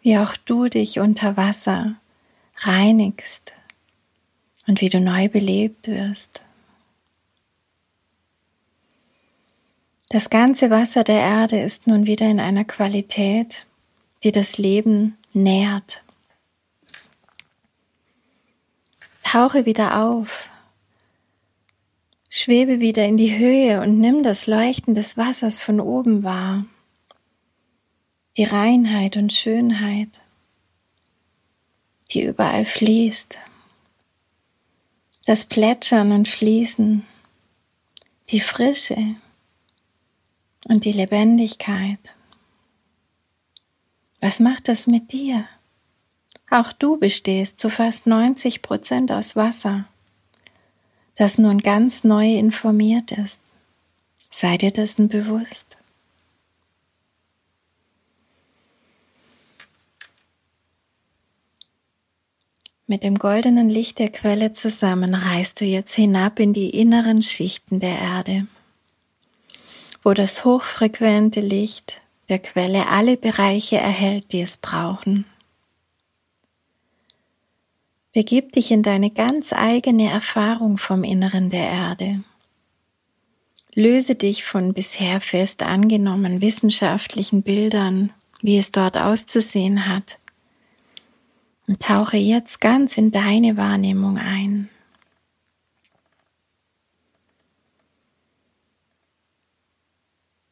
wie 0.00 0.18
auch 0.18 0.36
du 0.36 0.66
dich 0.68 0.98
unter 0.98 1.36
Wasser 1.36 1.96
reinigst 2.56 3.52
und 4.66 4.80
wie 4.80 4.88
du 4.88 5.00
neu 5.00 5.28
belebt 5.28 5.88
wirst. 5.88 6.40
Das 10.08 10.28
ganze 10.28 10.70
Wasser 10.70 11.04
der 11.04 11.20
Erde 11.20 11.60
ist 11.60 11.86
nun 11.86 12.06
wieder 12.06 12.28
in 12.28 12.40
einer 12.40 12.64
Qualität, 12.64 13.66
die 14.24 14.32
das 14.32 14.58
Leben 14.58 15.16
nährt. 15.32 16.02
Tauche 19.22 19.64
wieder 19.64 20.02
auf, 20.02 20.50
schwebe 22.28 22.80
wieder 22.80 23.04
in 23.04 23.16
die 23.16 23.38
Höhe 23.38 23.80
und 23.80 24.00
nimm 24.00 24.24
das 24.24 24.48
Leuchten 24.48 24.96
des 24.96 25.16
Wassers 25.16 25.60
von 25.60 25.78
oben 25.78 26.24
wahr, 26.24 26.64
die 28.40 28.44
Reinheit 28.44 29.18
und 29.18 29.34
Schönheit, 29.34 30.22
die 32.10 32.22
überall 32.22 32.64
fließt, 32.64 33.36
das 35.26 35.44
Plätschern 35.44 36.10
und 36.10 36.26
Fließen, 36.26 37.04
die 38.30 38.40
Frische, 38.40 39.16
und 40.68 40.86
die 40.86 40.92
Lebendigkeit. 40.92 41.98
Was 44.22 44.40
macht 44.40 44.68
das 44.68 44.86
mit 44.86 45.12
dir? 45.12 45.44
Auch 46.48 46.72
du 46.72 46.96
bestehst 46.96 47.60
zu 47.60 47.68
fast 47.68 48.06
90 48.06 48.62
Prozent 48.62 49.12
aus 49.12 49.36
Wasser, 49.36 49.84
das 51.14 51.36
nun 51.36 51.58
ganz 51.58 52.04
neu 52.04 52.38
informiert 52.38 53.12
ist. 53.12 53.40
Sei 54.30 54.56
dir 54.56 54.70
dessen 54.70 55.10
bewusst. 55.10 55.69
Mit 62.90 63.04
dem 63.04 63.18
goldenen 63.18 63.70
Licht 63.70 64.00
der 64.00 64.10
Quelle 64.10 64.52
zusammen 64.52 65.14
reist 65.14 65.60
du 65.60 65.64
jetzt 65.64 65.94
hinab 65.94 66.40
in 66.40 66.52
die 66.52 66.70
inneren 66.70 67.22
Schichten 67.22 67.78
der 67.78 67.98
Erde 67.98 68.48
wo 70.02 70.14
das 70.14 70.44
hochfrequente 70.44 71.40
Licht 71.40 72.00
der 72.28 72.38
Quelle 72.38 72.88
alle 72.88 73.16
Bereiche 73.16 73.76
erhält, 73.76 74.32
die 74.32 74.40
es 74.40 74.56
brauchen. 74.56 75.24
Begib 78.12 78.52
dich 78.52 78.70
in 78.70 78.82
deine 78.82 79.10
ganz 79.10 79.52
eigene 79.52 80.10
Erfahrung 80.10 80.78
vom 80.78 81.04
Inneren 81.04 81.50
der 81.50 81.68
Erde. 81.68 82.24
Löse 83.74 84.14
dich 84.16 84.44
von 84.44 84.72
bisher 84.72 85.20
fest 85.20 85.62
angenommenen 85.62 86.40
wissenschaftlichen 86.40 87.42
Bildern, 87.42 88.10
wie 88.40 88.58
es 88.58 88.72
dort 88.72 88.96
auszusehen 88.96 89.86
hat, 89.86 90.18
und 91.70 91.80
tauche 91.80 92.16
jetzt 92.16 92.60
ganz 92.60 92.98
in 92.98 93.12
deine 93.12 93.56
Wahrnehmung 93.56 94.18
ein. 94.18 94.68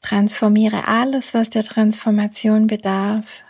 Transformiere 0.00 0.87
alles, 0.87 1.35
was 1.35 1.50
der 1.50 1.64
Transformation 1.64 2.68
bedarf 2.68 3.42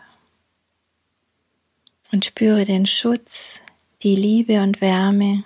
und 2.10 2.24
spüre 2.24 2.64
den 2.64 2.86
Schutz, 2.86 3.60
die 4.02 4.16
Liebe 4.16 4.62
und 4.62 4.80
Wärme, 4.80 5.44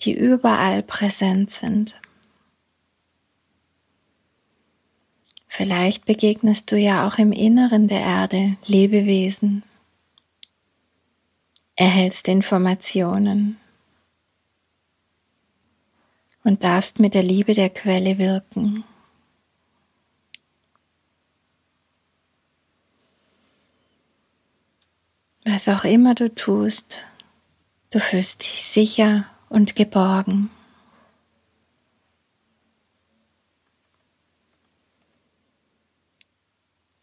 die 0.00 0.14
überall 0.14 0.82
präsent 0.82 1.50
sind. 1.50 2.00
Vielleicht 5.48 6.06
begegnest 6.06 6.72
du 6.72 6.78
ja 6.78 7.06
auch 7.06 7.18
im 7.18 7.32
Inneren 7.32 7.88
der 7.88 8.00
Erde 8.00 8.56
Lebewesen, 8.64 9.62
erhältst 11.76 12.26
Informationen 12.26 13.58
und 16.42 16.64
darfst 16.64 16.98
mit 17.00 17.14
der 17.14 17.22
Liebe 17.22 17.54
der 17.54 17.68
Quelle 17.70 18.18
wirken. 18.18 18.84
Was 25.44 25.68
auch 25.68 25.84
immer 25.84 26.14
du 26.14 26.34
tust, 26.34 27.04
du 27.90 28.00
fühlst 28.00 28.42
dich 28.42 28.62
sicher 28.62 29.26
und 29.48 29.76
geborgen. 29.76 30.50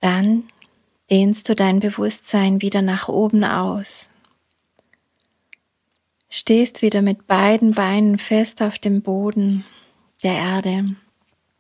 Dann 0.02 0.50
dehnst 1.10 1.48
du 1.48 1.56
dein 1.56 1.80
Bewusstsein 1.80 2.62
wieder 2.62 2.82
nach 2.82 3.08
oben 3.08 3.46
aus. 3.46 4.10
Stehst 6.36 6.82
wieder 6.82 7.04
mit 7.04 7.28
beiden 7.28 7.74
Beinen 7.74 8.18
fest 8.18 8.64
auf 8.64 8.80
dem 8.80 9.04
Boden 9.04 9.66
der 10.24 10.34
Erde. 10.34 10.96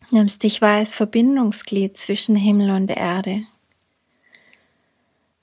Nimmst 0.10 0.42
dich 0.42 0.64
wahr 0.64 0.78
als 0.78 0.96
Verbindungsglied 0.96 1.96
zwischen 1.96 2.36
Himmel 2.36 2.72
und 2.72 2.90
Erde 2.90 3.44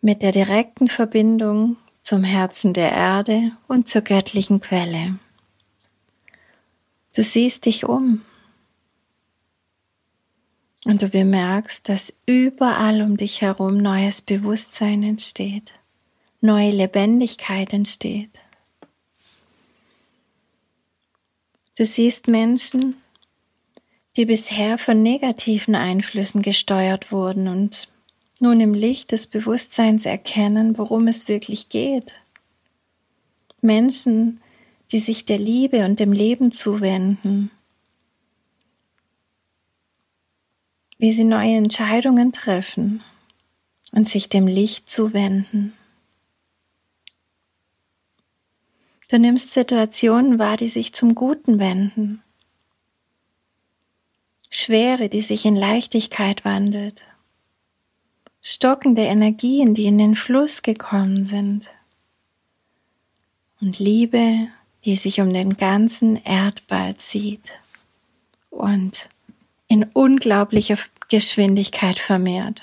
mit 0.01 0.23
der 0.23 0.33
direkten 0.33 0.89
Verbindung 0.89 1.77
zum 2.03 2.25
Herzen 2.25 2.73
der 2.75 2.91
Erde 2.91 3.53
und 3.69 3.89
zur 3.89 4.03
göttlichen 4.03 4.61
Quelle. 4.61 5.21
Du 7.15 7.23
siehst 7.23 7.67
dich 7.67 7.85
um 7.85 8.23
und 10.85 11.03
du 11.03 11.09
bemerkst, 11.09 11.89
dass 11.89 12.13
überall 12.27 13.01
um 13.01 13.17
dich 13.17 13.43
herum 13.43 13.77
neues 13.77 14.23
Bewusstsein 14.23 15.05
entsteht, 15.05 15.73
neue 16.41 16.73
Lebendigkeit 16.73 17.73
entsteht. 17.73 18.41
Du 21.81 21.87
siehst 21.87 22.29
Menschen, 22.29 22.97
die 24.19 24.27
bisher 24.27 24.77
von 24.77 25.03
negativen 25.03 25.75
Einflüssen 25.75 26.43
gesteuert 26.43 27.11
wurden 27.11 27.49
und 27.49 27.91
nun 28.39 28.61
im 28.61 28.75
Licht 28.75 29.13
des 29.13 29.27
Bewusstseins 29.27 30.05
erkennen, 30.05 30.77
worum 30.77 31.09
es 31.09 31.27
wirklich 31.27 31.71
geht. 31.71 32.13
Menschen, 33.63 34.43
die 34.93 34.99
sich 34.99 35.25
der 35.25 35.39
Liebe 35.39 35.87
und 35.87 36.01
dem 36.01 36.13
Leben 36.13 36.51
zuwenden, 36.51 37.51
wie 40.99 41.13
sie 41.13 41.25
neue 41.25 41.57
Entscheidungen 41.57 42.35
treffen 42.35 43.03
und 43.93 44.07
sich 44.07 44.29
dem 44.29 44.47
Licht 44.47 44.91
zuwenden. 44.91 45.73
Du 49.11 49.19
nimmst 49.19 49.53
Situationen 49.53 50.39
wahr, 50.39 50.57
die 50.57 50.69
sich 50.69 50.93
zum 50.93 51.17
Guten 51.17 51.59
wenden. 51.59 52.23
Schwere, 54.51 55.09
die 55.09 55.21
sich 55.21 55.45
in 55.45 55.57
Leichtigkeit 55.57 56.45
wandelt. 56.45 57.03
Stockende 58.41 59.03
Energien, 59.03 59.75
die 59.75 59.87
in 59.87 59.99
den 59.99 60.15
Fluss 60.15 60.63
gekommen 60.63 61.25
sind. 61.25 61.73
Und 63.61 63.81
Liebe, 63.81 64.47
die 64.85 64.95
sich 64.95 65.21
um 65.21 65.33
den 65.33 65.57
ganzen 65.57 66.15
Erdball 66.23 66.97
zieht 66.97 67.53
und 68.49 69.09
in 69.67 69.83
unglaublicher 69.93 70.79
Geschwindigkeit 71.09 71.99
vermehrt. 71.99 72.63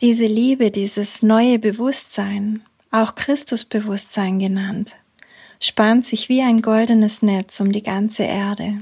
Diese 0.00 0.24
Liebe, 0.24 0.70
dieses 0.70 1.22
neue 1.22 1.58
Bewusstsein, 1.58 2.64
auch 2.90 3.14
Christusbewusstsein 3.14 4.38
genannt, 4.38 4.96
spannt 5.60 6.06
sich 6.06 6.28
wie 6.28 6.42
ein 6.42 6.62
goldenes 6.62 7.22
Netz 7.22 7.60
um 7.60 7.72
die 7.72 7.82
ganze 7.82 8.24
Erde. 8.24 8.80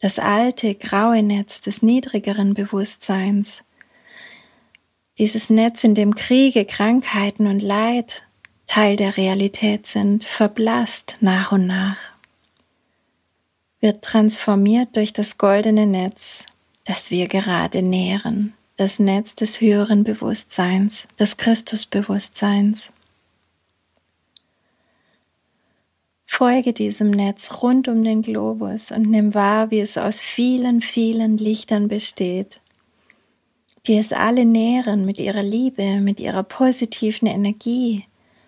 Das 0.00 0.18
alte, 0.18 0.74
graue 0.74 1.22
Netz 1.22 1.60
des 1.60 1.82
niedrigeren 1.82 2.54
Bewusstseins, 2.54 3.62
dieses 5.18 5.50
Netz, 5.50 5.82
in 5.82 5.96
dem 5.96 6.14
Kriege, 6.14 6.64
Krankheiten 6.64 7.48
und 7.48 7.60
Leid 7.60 8.24
Teil 8.68 8.96
der 8.96 9.16
Realität 9.16 9.86
sind, 9.86 10.24
verblasst 10.24 11.16
nach 11.20 11.52
und 11.52 11.66
nach, 11.66 11.96
wird 13.80 14.04
transformiert 14.04 14.94
durch 14.94 15.14
das 15.14 15.38
goldene 15.38 15.86
Netz, 15.86 16.44
das 16.84 17.10
wir 17.10 17.26
gerade 17.28 17.82
nähren, 17.82 18.52
das 18.78 19.00
Netz 19.00 19.34
des 19.34 19.60
höheren 19.60 20.04
Bewusstseins, 20.04 21.08
des 21.18 21.36
Christusbewusstseins. 21.36 22.90
Folge 26.24 26.72
diesem 26.72 27.10
Netz 27.10 27.60
rund 27.60 27.88
um 27.88 28.04
den 28.04 28.22
Globus 28.22 28.92
und 28.92 29.10
nimm 29.10 29.34
wahr, 29.34 29.72
wie 29.72 29.80
es 29.80 29.98
aus 29.98 30.20
vielen, 30.20 30.80
vielen 30.80 31.38
Lichtern 31.38 31.88
besteht, 31.88 32.60
die 33.88 33.98
es 33.98 34.12
alle 34.12 34.44
nähren 34.44 35.04
mit 35.04 35.18
ihrer 35.18 35.42
Liebe, 35.42 36.00
mit 36.00 36.20
ihrer 36.20 36.44
positiven 36.44 37.26
Energie, 37.26 38.04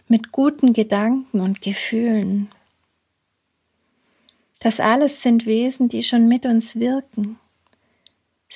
mit 0.07 0.31
guten 0.31 0.75
Gedanken 0.75 1.41
und 1.41 1.61
Gefühlen. 1.61 2.53
Das 4.61 4.79
alles 4.79 5.23
sind 5.23 5.45
Wesen, 5.45 5.89
die 5.89 6.05
schon 6.05 6.29
mit 6.29 6.47
uns 6.47 6.77
wirken. 6.77 7.41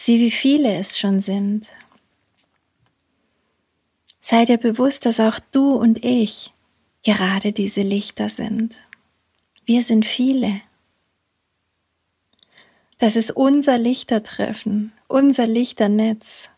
Sieh, 0.04 0.20
wie 0.20 0.30
viele 0.30 0.74
es 0.74 0.98
schon 0.98 1.22
sind. 1.22 1.72
Sei 4.20 4.44
dir 4.44 4.58
bewusst, 4.58 5.06
dass 5.06 5.18
auch 5.18 5.40
du 5.50 5.76
und 5.76 6.04
ich 6.04 6.52
gerade 7.04 7.54
diese 7.54 7.80
Lichter 7.80 8.28
sind. 8.28 8.82
Wir 9.64 9.82
sind 9.82 10.04
viele. 10.04 10.60
Das 12.98 13.16
ist 13.16 13.30
unser 13.30 13.78
Lichtertreffen, 13.78 14.92
unser 15.08 15.46
Lichternetz, 15.46 16.50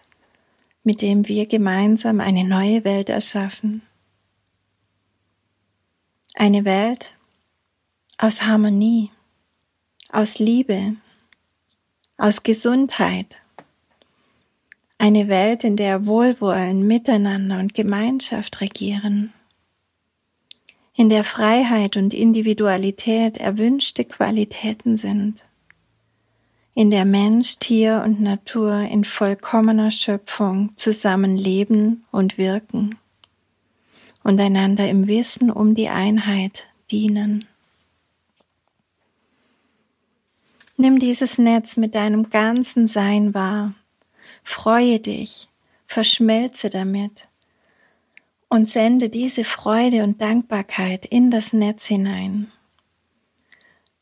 mit 0.82 1.00
dem 1.00 1.28
wir 1.28 1.46
gemeinsam 1.46 2.20
eine 2.20 2.42
neue 2.42 2.82
Welt 2.82 3.10
erschaffen. 3.10 3.82
Eine 6.34 6.64
Welt 6.64 7.14
aus 8.18 8.42
Harmonie, 8.42 9.12
aus 10.10 10.40
Liebe, 10.40 10.96
aus 12.16 12.42
Gesundheit. 12.42 13.38
Eine 14.98 15.28
Welt, 15.28 15.64
in 15.64 15.76
der 15.76 16.06
Wohlwollen, 16.06 16.86
Miteinander 16.86 17.58
und 17.58 17.74
Gemeinschaft 17.74 18.60
regieren. 18.60 19.32
In 20.94 21.10
der 21.10 21.24
Freiheit 21.24 21.96
und 21.96 22.14
Individualität 22.14 23.36
erwünschte 23.36 24.04
Qualitäten 24.04 24.96
sind. 24.96 25.44
In 26.74 26.90
der 26.90 27.04
Mensch, 27.04 27.58
Tier 27.58 28.02
und 28.04 28.20
Natur 28.20 28.80
in 28.80 29.04
vollkommener 29.04 29.90
Schöpfung 29.90 30.72
zusammenleben 30.76 32.04
und 32.10 32.38
wirken 32.38 32.96
und 34.26 34.40
einander 34.40 34.88
im 34.88 35.06
Wissen 35.06 35.50
um 35.50 35.74
die 35.74 35.88
Einheit 35.88 36.66
dienen. 36.90 37.44
Nimm 40.76 40.98
dieses 40.98 41.38
Netz 41.38 41.76
mit 41.76 41.94
deinem 41.94 42.28
ganzen 42.28 42.86
Sein 42.86 43.32
wahr, 43.32 43.74
freue 44.42 45.00
dich, 45.00 45.48
verschmelze 45.86 46.68
damit 46.68 47.28
und 48.48 48.70
sende 48.70 49.08
diese 49.08 49.44
Freude 49.44 50.02
und 50.02 50.20
Dankbarkeit 50.20 51.06
in 51.06 51.30
das 51.30 51.52
Netz 51.52 51.86
hinein. 51.86 52.52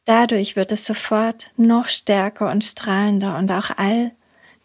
Dadurch 0.04 0.56
wird 0.56 0.72
es 0.72 0.84
sofort 0.84 1.52
noch 1.56 1.88
stärker 1.88 2.50
und 2.50 2.64
strahlender 2.64 3.38
und 3.38 3.50
auch 3.50 3.70
all 3.76 4.12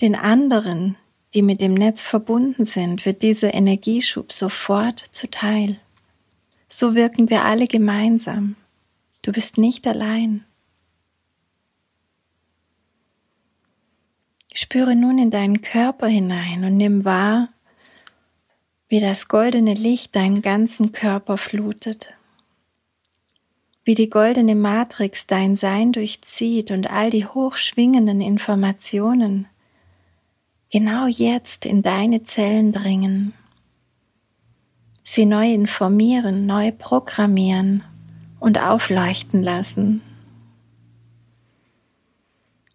den 0.02 0.16
anderen, 0.16 0.98
die 1.34 1.42
mit 1.42 1.62
dem 1.62 1.76
Netz 1.76 2.04
verbunden 2.04 2.66
sind, 2.66 3.06
wird 3.06 3.22
dieser 3.22 3.54
Energieschub 3.54 4.34
sofort 4.34 5.06
zuteil. 5.12 5.80
So 6.68 6.96
wirken 6.96 7.30
wir 7.30 7.46
alle 7.46 7.68
gemeinsam. 7.68 8.56
Du 9.22 9.32
bist 9.32 9.58
nicht 9.58 9.88
allein. 9.88 10.44
Spüre 14.62 14.94
nun 14.94 15.18
in 15.20 15.32
deinen 15.32 15.62
Körper 15.62 16.08
hinein 16.08 16.66
und 16.66 16.76
nimm 16.76 17.06
wahr, 17.06 17.48
wie 18.90 19.00
das 19.00 19.30
goldene 19.30 19.74
Licht 19.74 20.18
deinen 20.18 20.42
ganzen 20.42 20.92
Körper 20.92 21.38
flutet, 21.38 22.14
wie 23.86 23.96
die 23.96 24.10
goldene 24.10 24.56
Matrix 24.56 25.26
dein 25.26 25.56
Sein 25.56 25.94
durchzieht 25.94 26.72
und 26.72 26.92
all 26.92 27.10
die 27.10 27.26
hochschwingenden 27.26 28.20
Informationen 28.20 29.48
genau 30.70 31.08
jetzt 31.08 31.66
in 31.66 31.82
deine 31.82 32.26
Zellen 32.26 32.74
dringen, 32.74 33.34
sie 35.06 35.26
neu 35.26 35.54
informieren, 35.54 36.46
neu 36.46 36.74
programmieren 36.74 37.86
und 38.42 38.62
aufleuchten 38.62 39.42
lassen. 39.42 40.02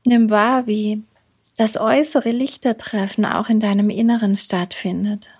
Nimm 0.06 0.30
wahr, 0.30 0.66
wie 0.66 1.02
das 1.56 1.76
äußere 1.76 2.30
Lichtertreffen 2.30 3.24
auch 3.24 3.48
in 3.48 3.60
deinem 3.60 3.90
Inneren 3.90 4.36
stattfindet, 4.36 5.30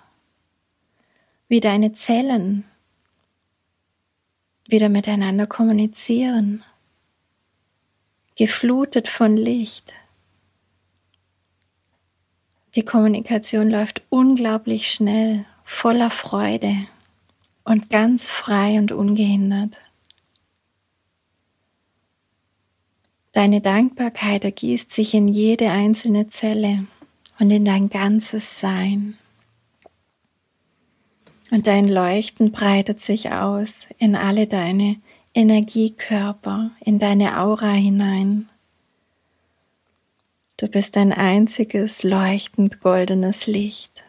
wie 1.47 1.59
deine 1.59 1.93
Zellen 1.93 2.63
wieder 4.67 4.89
miteinander 4.89 5.45
kommunizieren, 5.45 6.63
geflutet 8.35 9.07
von 9.07 9.37
Licht. 9.37 9.91
Die 12.75 12.83
Kommunikation 12.83 13.69
läuft 13.69 14.01
unglaublich 14.09 14.91
schnell, 14.91 15.45
voller 15.63 16.09
Freude 16.09 16.85
und 17.63 17.89
ganz 17.89 18.29
frei 18.29 18.77
und 18.77 18.91
ungehindert. 18.91 19.77
Deine 23.35 23.59
Dankbarkeit 23.59 24.45
ergießt 24.45 24.93
sich 24.93 25.13
in 25.13 25.27
jede 25.27 25.69
einzelne 25.69 26.29
Zelle 26.29 26.87
und 27.37 27.51
in 27.51 27.65
dein 27.65 27.89
ganzes 27.89 28.61
Sein. 28.61 29.17
Und 31.51 31.67
dein 31.67 31.89
Leuchten 31.89 32.53
breitet 32.53 33.01
sich 33.01 33.31
aus 33.33 33.87
in 33.97 34.15
alle 34.15 34.47
deine 34.47 35.01
Energiekörper, 35.33 36.71
in 36.79 36.97
deine 36.97 37.37
Aura 37.41 37.73
hinein. 37.73 38.47
Du 40.55 40.69
bist 40.69 40.95
ein 40.95 41.11
einziges 41.11 42.03
leuchtend 42.03 42.79
goldenes 42.79 43.47
Licht. 43.47 44.05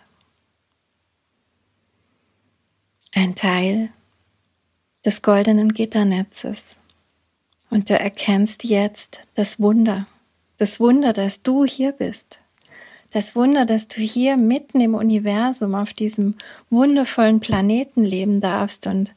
Ein 3.11 3.35
Teil 3.35 3.91
des 5.05 5.21
goldenen 5.21 5.75
Gitternetzes. 5.75 6.79
Und 7.70 7.90
du 7.90 7.98
erkennst 7.98 8.64
jetzt 8.64 9.20
das 9.35 9.61
Wunder, 9.61 10.07
das 10.59 10.81
Wunder, 10.81 11.12
dass 11.12 11.42
du 11.42 11.64
hier 11.64 11.92
bist. 11.92 12.38
Das 13.12 13.37
Wunder, 13.37 13.66
dass 13.66 13.88
du 13.88 14.00
hier 14.00 14.37
mitten 14.37 14.81
im 14.81 14.94
Universum 14.94 15.74
auf 15.74 15.94
diesem 15.94 16.35
wundervollen 16.70 17.40
Planeten 17.40 18.05
leben 18.05 18.40
darfst 18.40 18.87
und 18.87 19.14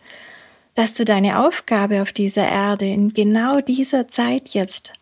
dass 0.75 0.93
du 0.93 1.03
deine 1.03 1.39
Aufgabe 1.39 2.01
auf 2.01 2.13
dieser 2.13 2.47
Erde 2.47 2.85
in 2.85 3.13
genau 3.13 3.59
dieser 3.59 4.07
Zeit 4.07 4.49
jetzt 4.49 4.93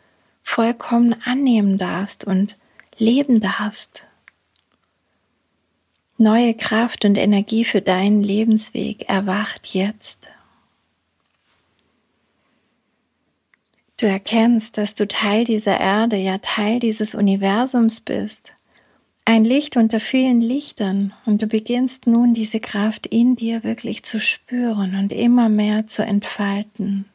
vollkommen 0.42 1.16
annehmen 1.26 1.78
darfst 1.78 2.26
und 2.26 2.58
leben 2.98 3.42
darfst. 3.42 4.02
Neue 6.18 6.56
Kraft 6.56 7.06
und 7.06 7.18
Energie 7.18 7.64
für 7.64 7.82
deinen 7.82 8.24
Lebensweg 8.24 9.08
erwacht 9.08 9.68
jetzt. 9.76 10.30
Du 13.98 14.06
erkennst, 14.06 14.78
dass 14.78 14.94
du 14.94 15.08
Teil 15.08 15.44
dieser 15.44 15.80
Erde, 15.80 16.18
ja 16.18 16.38
Teil 16.38 16.80
dieses 16.80 17.16
Universums 17.16 18.02
bist. 18.02 18.54
Ein 19.26 19.44
Licht 19.44 19.76
unter 19.76 20.00
vielen 20.00 20.40
Lichtern 20.40 21.14
und 21.26 21.42
du 21.42 21.48
beginnst 21.48 22.06
nun 22.06 22.36
diese 22.36 22.60
Kraft 22.60 23.08
in 23.08 23.36
dir 23.36 23.64
wirklich 23.64 24.04
zu 24.04 24.20
spüren 24.20 24.96
und 24.96 25.12
immer 25.12 25.50
mehr 25.50 25.88
zu 25.88 26.06
entfalten. 26.06 27.06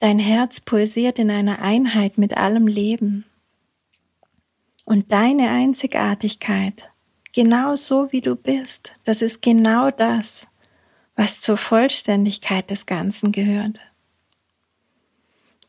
Dein 0.00 0.18
Herz 0.18 0.60
pulsiert 0.60 1.20
in 1.20 1.30
einer 1.30 1.60
Einheit 1.60 2.18
mit 2.18 2.36
allem 2.36 2.66
Leben. 2.66 3.24
Und 4.84 5.12
deine 5.12 5.50
Einzigartigkeit, 5.50 6.90
genau 7.32 7.76
so 7.76 8.10
wie 8.10 8.20
du 8.20 8.34
bist, 8.34 8.92
das 9.04 9.22
ist 9.22 9.40
genau 9.40 9.90
das, 9.90 10.46
was 11.14 11.40
zur 11.40 11.56
Vollständigkeit 11.56 12.70
des 12.70 12.86
Ganzen 12.86 13.32
gehört. 13.32 13.80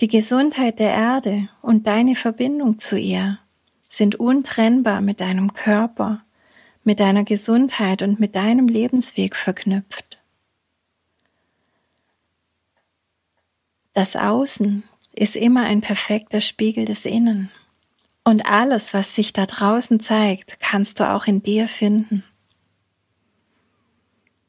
Die 0.02 0.08
Gesundheit 0.08 0.80
der 0.80 0.94
Erde 0.94 1.50
und 1.62 1.88
deine 1.88 2.16
Verbindung 2.16 2.80
zu 2.80 2.98
ihr 2.98 3.40
sind 3.90 4.16
untrennbar 4.16 5.02
mit 5.02 5.20
deinem 5.20 5.54
Körper, 5.54 6.24
mit 6.86 7.02
deiner 7.02 7.26
Gesundheit 7.26 8.02
und 8.02 8.18
mit 8.18 8.36
deinem 8.36 8.70
Lebensweg 8.70 9.36
verknüpft. 9.36 10.22
Das 13.94 14.16
Außen 14.16 14.84
ist 15.12 15.36
immer 15.36 15.64
ein 15.64 15.82
perfekter 15.82 16.40
Spiegel 16.40 16.86
des 16.86 17.04
Innen. 17.04 17.52
Und 18.24 18.46
alles, 18.46 18.94
was 18.94 19.16
sich 19.16 19.34
da 19.34 19.46
draußen 19.46 20.00
zeigt, 20.00 20.62
kannst 20.62 21.02
du 21.02 21.12
auch 21.12 21.26
in 21.26 21.44
dir 21.44 21.68
finden. 21.68 22.24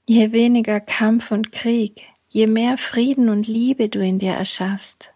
Je 0.07 0.31
weniger 0.31 0.79
Kampf 0.79 1.33
und 1.33 1.51
Krieg, 1.51 2.03
je 2.29 2.47
mehr 2.47 2.79
Frieden 2.79 3.29
und 3.29 3.49
Liebe 3.49 3.89
du 3.89 3.99
in 3.99 4.21
dir 4.21 4.35
erschaffst, 4.35 5.13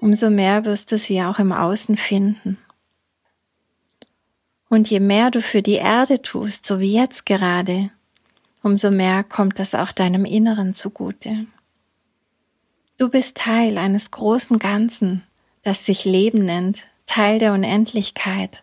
umso 0.00 0.30
mehr 0.30 0.64
wirst 0.64 0.92
du 0.92 0.98
sie 0.98 1.22
auch 1.22 1.38
im 1.38 1.52
Außen 1.52 1.96
finden. 1.96 2.58
Und 4.68 4.90
je 4.90 5.00
mehr 5.00 5.30
du 5.30 5.40
für 5.40 5.62
die 5.62 5.74
Erde 5.74 6.20
tust, 6.20 6.66
so 6.66 6.78
wie 6.78 6.92
jetzt 6.92 7.24
gerade, 7.26 7.90
umso 8.62 8.90
mehr 8.90 9.24
kommt 9.24 9.58
das 9.58 9.74
auch 9.74 9.92
deinem 9.92 10.24
Inneren 10.24 10.74
zugute. 10.74 11.46
Du 12.98 13.08
bist 13.08 13.36
Teil 13.36 13.78
eines 13.78 14.10
großen 14.10 14.58
Ganzen, 14.58 15.22
das 15.62 15.86
sich 15.86 16.04
Leben 16.04 16.44
nennt, 16.44 16.84
Teil 17.06 17.38
der 17.38 17.52
Unendlichkeit. 17.52 18.62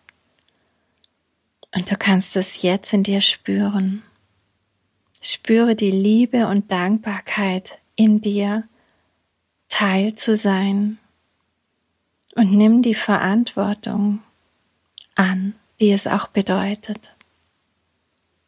Und 1.74 1.90
du 1.90 1.96
kannst 1.96 2.36
es 2.36 2.62
jetzt 2.62 2.92
in 2.92 3.02
dir 3.02 3.20
spüren. 3.20 4.02
Spüre 5.20 5.74
die 5.74 5.90
Liebe 5.90 6.46
und 6.46 6.70
Dankbarkeit 6.70 7.78
in 7.96 8.20
dir, 8.20 8.64
Teil 9.68 10.14
zu 10.14 10.36
sein 10.36 10.98
und 12.36 12.52
nimm 12.52 12.82
die 12.82 12.94
Verantwortung 12.94 14.20
an, 15.14 15.54
die 15.80 15.90
es 15.90 16.06
auch 16.06 16.28
bedeutet, 16.28 17.10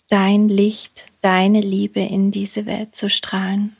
dein 0.08 0.48
Licht, 0.48 1.06
deine 1.22 1.60
Liebe 1.60 2.00
in 2.00 2.30
diese 2.30 2.66
Welt 2.66 2.94
zu 2.94 3.08
strahlen. 3.08 3.76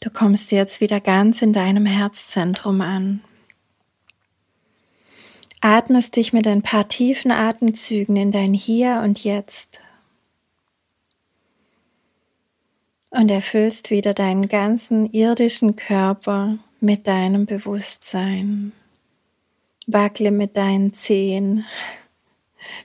Du 0.00 0.10
kommst 0.10 0.50
jetzt 0.50 0.80
wieder 0.80 1.00
ganz 1.00 1.40
in 1.40 1.52
deinem 1.52 1.86
Herzzentrum 1.86 2.82
an. 2.82 3.22
Atmest 5.62 6.16
dich 6.16 6.34
mit 6.34 6.46
ein 6.46 6.60
paar 6.60 6.88
tiefen 6.88 7.30
Atemzügen 7.30 8.16
in 8.16 8.30
dein 8.30 8.52
Hier 8.52 9.00
und 9.02 9.24
Jetzt 9.24 9.80
und 13.14 13.30
erfüllst 13.30 13.90
wieder 13.90 14.12
deinen 14.12 14.48
ganzen 14.48 15.10
irdischen 15.12 15.76
Körper 15.76 16.58
mit 16.80 17.06
deinem 17.06 17.46
Bewusstsein. 17.46 18.72
Wackle 19.86 20.30
mit 20.30 20.56
deinen 20.56 20.94
Zehen, 20.94 21.64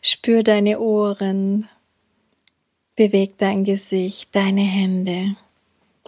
spür 0.01 0.43
deine 0.43 0.79
Ohren, 0.79 1.67
beweg 2.95 3.37
dein 3.37 3.63
Gesicht, 3.63 4.35
deine 4.35 4.61
Hände, 4.61 5.35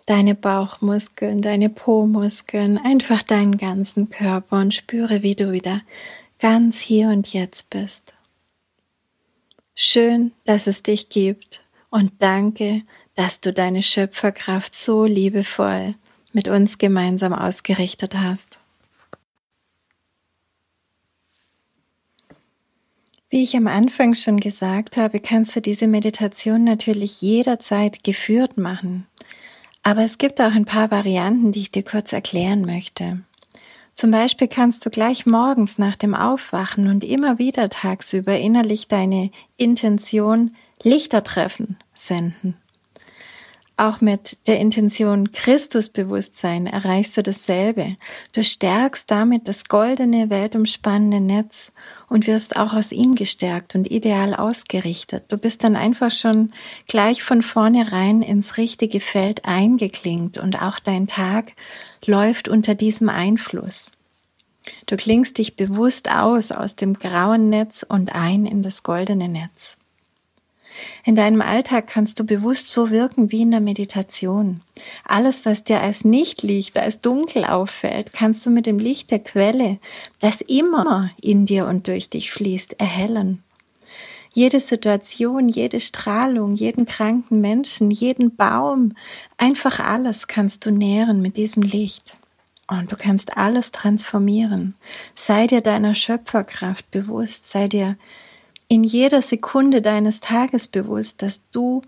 deine 0.05 0.35
Bauchmuskeln, 0.35 1.41
deine 1.41 1.69
Po-Muskeln, 1.69 2.77
einfach 2.77 3.23
deinen 3.23 3.57
ganzen 3.57 4.09
Körper 4.09 4.57
und 4.57 4.73
spüre, 4.73 5.23
wie 5.23 5.35
du 5.35 5.51
wieder 5.51 5.81
ganz 6.39 6.79
hier 6.79 7.07
und 7.07 7.31
jetzt 7.33 7.69
bist. 7.69 8.13
Schön, 9.73 10.33
dass 10.43 10.67
es 10.67 10.83
dich 10.83 11.09
gibt 11.09 11.63
und 11.89 12.11
danke, 12.19 12.83
dass 13.15 13.39
du 13.39 13.53
deine 13.53 13.81
Schöpferkraft 13.81 14.75
so 14.75 15.05
liebevoll 15.05 15.95
mit 16.33 16.47
uns 16.47 16.77
gemeinsam 16.77 17.33
ausgerichtet 17.33 18.17
hast. 18.17 18.59
Wie 23.29 23.43
ich 23.43 23.55
am 23.55 23.67
Anfang 23.67 24.13
schon 24.13 24.41
gesagt 24.41 24.97
habe, 24.97 25.21
kannst 25.21 25.55
du 25.55 25.61
diese 25.61 25.87
Meditation 25.87 26.65
natürlich 26.65 27.21
jederzeit 27.21 28.03
geführt 28.03 28.57
machen. 28.57 29.07
Aber 29.83 30.03
es 30.03 30.17
gibt 30.17 30.41
auch 30.41 30.51
ein 30.51 30.65
paar 30.65 30.91
Varianten, 30.91 31.53
die 31.53 31.61
ich 31.61 31.71
dir 31.71 31.83
kurz 31.83 32.11
erklären 32.11 32.65
möchte. 32.65 33.21
Zum 33.95 34.11
Beispiel 34.11 34.47
kannst 34.47 34.85
du 34.85 34.89
gleich 34.89 35.25
morgens 35.25 35.77
nach 35.77 35.95
dem 35.95 36.13
Aufwachen 36.13 36.87
und 36.87 37.03
immer 37.03 37.39
wieder 37.39 37.69
tagsüber 37.69 38.37
innerlich 38.37 38.87
deine 38.87 39.31
Intention 39.57 40.55
Lichter 40.83 41.23
treffen 41.23 41.77
senden. 41.93 42.60
Auch 43.81 43.99
mit 43.99 44.37
der 44.45 44.59
Intention 44.59 45.31
Christusbewusstsein 45.31 46.67
erreichst 46.67 47.17
du 47.17 47.23
dasselbe. 47.23 47.97
Du 48.31 48.43
stärkst 48.43 49.09
damit 49.09 49.47
das 49.47 49.63
goldene, 49.63 50.29
weltumspannende 50.29 51.19
Netz 51.19 51.71
und 52.07 52.27
wirst 52.27 52.57
auch 52.57 52.75
aus 52.75 52.91
ihm 52.91 53.15
gestärkt 53.15 53.73
und 53.73 53.89
ideal 53.89 54.35
ausgerichtet. 54.35 55.23
Du 55.29 55.37
bist 55.39 55.63
dann 55.63 55.75
einfach 55.75 56.11
schon 56.11 56.51
gleich 56.87 57.23
von 57.23 57.41
vornherein 57.41 58.21
ins 58.21 58.57
richtige 58.57 58.99
Feld 58.99 59.45
eingeklingt 59.45 60.37
und 60.37 60.61
auch 60.61 60.77
dein 60.77 61.07
Tag 61.07 61.53
läuft 62.05 62.49
unter 62.49 62.75
diesem 62.75 63.09
Einfluss. 63.09 63.89
Du 64.85 64.95
klingst 64.95 65.39
dich 65.39 65.55
bewusst 65.55 66.07
aus 66.07 66.51
aus 66.51 66.75
dem 66.75 66.99
grauen 66.99 67.49
Netz 67.49 67.83
und 67.89 68.13
ein 68.13 68.45
in 68.45 68.61
das 68.61 68.83
goldene 68.83 69.27
Netz. 69.27 69.75
In 71.03 71.15
deinem 71.15 71.41
Alltag 71.41 71.87
kannst 71.87 72.19
du 72.19 72.23
bewusst 72.23 72.69
so 72.69 72.89
wirken 72.89 73.31
wie 73.31 73.41
in 73.41 73.51
der 73.51 73.59
Meditation. 73.59 74.61
Alles, 75.05 75.45
was 75.45 75.63
dir 75.63 75.81
als 75.81 76.05
Nichtlicht, 76.05 76.77
als 76.77 76.99
dunkel 76.99 77.45
auffällt, 77.45 78.13
kannst 78.13 78.45
du 78.45 78.49
mit 78.49 78.65
dem 78.65 78.79
Licht 78.79 79.11
der 79.11 79.19
Quelle, 79.19 79.79
das 80.19 80.41
immer 80.41 81.11
in 81.21 81.45
dir 81.45 81.67
und 81.67 81.87
durch 81.87 82.09
dich 82.09 82.31
fließt, 82.31 82.79
erhellen. 82.79 83.43
Jede 84.33 84.61
Situation, 84.61 85.49
jede 85.49 85.81
Strahlung, 85.81 86.55
jeden 86.55 86.85
kranken 86.85 87.41
Menschen, 87.41 87.91
jeden 87.91 88.35
Baum, 88.35 88.93
einfach 89.37 89.79
alles 89.79 90.27
kannst 90.27 90.65
du 90.65 90.71
nähren 90.71 91.21
mit 91.21 91.35
diesem 91.35 91.63
Licht. 91.63 92.15
Und 92.67 92.89
du 92.89 92.95
kannst 92.95 93.35
alles 93.35 93.73
transformieren. 93.73 94.75
Sei 95.15 95.47
dir 95.47 95.59
deiner 95.59 95.93
Schöpferkraft 95.93 96.89
bewusst, 96.89 97.49
sei 97.49 97.67
dir 97.67 97.97
in 98.71 98.85
jeder 98.85 99.21
Sekunde 99.21 99.81
deines 99.81 100.21
Tages 100.21 100.69
bewusst, 100.69 101.21
dass 101.21 101.41
du 101.51 101.81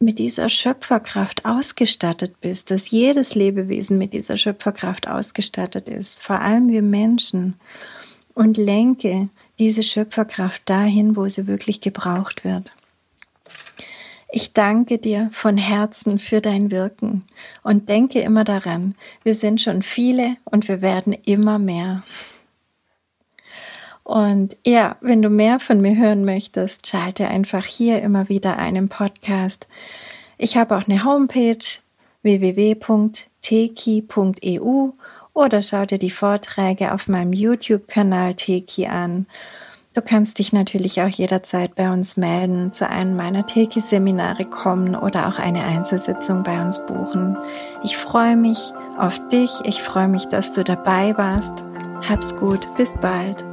mit 0.00 0.18
dieser 0.18 0.48
Schöpferkraft 0.48 1.44
ausgestattet 1.44 2.40
bist, 2.40 2.72
dass 2.72 2.90
jedes 2.90 3.36
Lebewesen 3.36 3.96
mit 3.96 4.12
dieser 4.12 4.36
Schöpferkraft 4.38 5.06
ausgestattet 5.06 5.88
ist, 5.88 6.20
vor 6.20 6.40
allem 6.40 6.68
wir 6.68 6.82
Menschen, 6.82 7.54
und 8.34 8.56
lenke 8.56 9.28
diese 9.60 9.84
Schöpferkraft 9.84 10.62
dahin, 10.64 11.14
wo 11.14 11.26
sie 11.26 11.46
wirklich 11.46 11.80
gebraucht 11.80 12.42
wird. 12.44 12.72
Ich 14.32 14.52
danke 14.52 14.98
dir 14.98 15.28
von 15.30 15.56
Herzen 15.56 16.18
für 16.18 16.40
dein 16.40 16.72
Wirken 16.72 17.22
und 17.62 17.88
denke 17.88 18.18
immer 18.18 18.42
daran, 18.42 18.96
wir 19.22 19.36
sind 19.36 19.60
schon 19.60 19.82
viele 19.82 20.38
und 20.42 20.66
wir 20.66 20.82
werden 20.82 21.12
immer 21.12 21.60
mehr. 21.60 22.02
Und 24.06 24.56
ja, 24.64 24.96
wenn 25.00 25.20
du 25.20 25.28
mehr 25.30 25.58
von 25.58 25.80
mir 25.80 25.96
hören 25.96 26.24
möchtest, 26.24 26.86
schalte 26.86 27.26
einfach 27.26 27.64
hier 27.64 28.00
immer 28.02 28.28
wieder 28.28 28.56
einen 28.56 28.88
Podcast. 28.88 29.66
Ich 30.38 30.56
habe 30.56 30.76
auch 30.76 30.86
eine 30.86 31.02
Homepage 31.02 31.58
www.teki.eu 32.22 33.30
oder 35.34 35.60
schau 35.60 35.86
dir 35.86 35.98
die 35.98 36.12
Vorträge 36.12 36.94
auf 36.94 37.08
meinem 37.08 37.32
YouTube-Kanal 37.32 38.34
Teki 38.34 38.86
an. 38.86 39.26
Du 39.92 40.02
kannst 40.02 40.38
dich 40.38 40.52
natürlich 40.52 41.02
auch 41.02 41.08
jederzeit 41.08 41.74
bei 41.74 41.90
uns 41.90 42.16
melden, 42.16 42.72
zu 42.72 42.88
einem 42.88 43.16
meiner 43.16 43.44
Teki-Seminare 43.44 44.44
kommen 44.44 44.94
oder 44.94 45.26
auch 45.26 45.40
eine 45.40 45.64
Einzelsitzung 45.64 46.44
bei 46.44 46.62
uns 46.62 46.78
buchen. 46.86 47.36
Ich 47.82 47.96
freue 47.96 48.36
mich 48.36 48.72
auf 48.98 49.18
dich. 49.30 49.50
Ich 49.64 49.82
freue 49.82 50.06
mich, 50.06 50.26
dass 50.26 50.52
du 50.52 50.62
dabei 50.62 51.18
warst. 51.18 51.64
Hab's 52.08 52.36
gut. 52.36 52.68
Bis 52.76 52.94
bald. 52.98 53.44